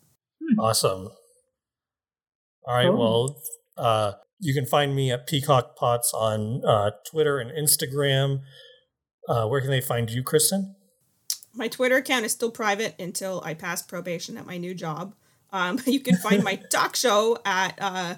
[0.58, 1.08] Awesome.
[2.64, 2.86] All right.
[2.86, 2.98] Cool.
[2.98, 3.36] Well,
[3.76, 8.40] uh, you can find me at Peacock Pots on uh, Twitter and Instagram.
[9.28, 10.74] Uh, where can they find you, Kristin?
[11.54, 15.14] My Twitter account is still private until I pass probation at my new job.
[15.52, 18.14] Um, you can find my talk show at uh,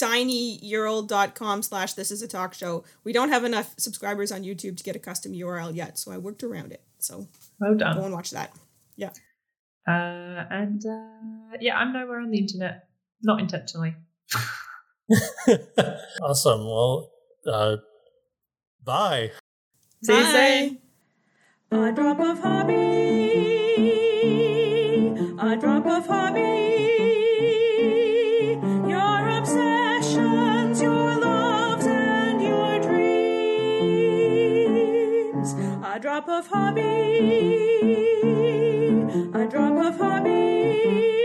[0.00, 2.84] tinyurl.com slash this is a talk show.
[3.04, 6.18] We don't have enough subscribers on YouTube to get a custom URL yet, so I
[6.18, 6.82] worked around it.
[6.98, 7.28] So
[7.60, 7.94] well done.
[7.94, 8.04] go done.
[8.04, 8.52] and watch that.
[8.96, 9.10] Yeah.
[9.86, 12.88] Uh, and uh, yeah, I'm nowhere on the internet,
[13.22, 13.94] not intentionally.
[16.22, 16.66] awesome.
[16.66, 17.10] Well,
[17.50, 17.76] uh,
[18.88, 19.32] Bye.
[20.02, 20.78] See you Bye.
[21.70, 21.78] soon.
[21.78, 22.74] A drop of hobby.
[25.38, 26.77] A drop of hobby.
[36.20, 36.82] Drop of hobby.
[39.34, 41.17] A drop of hobby.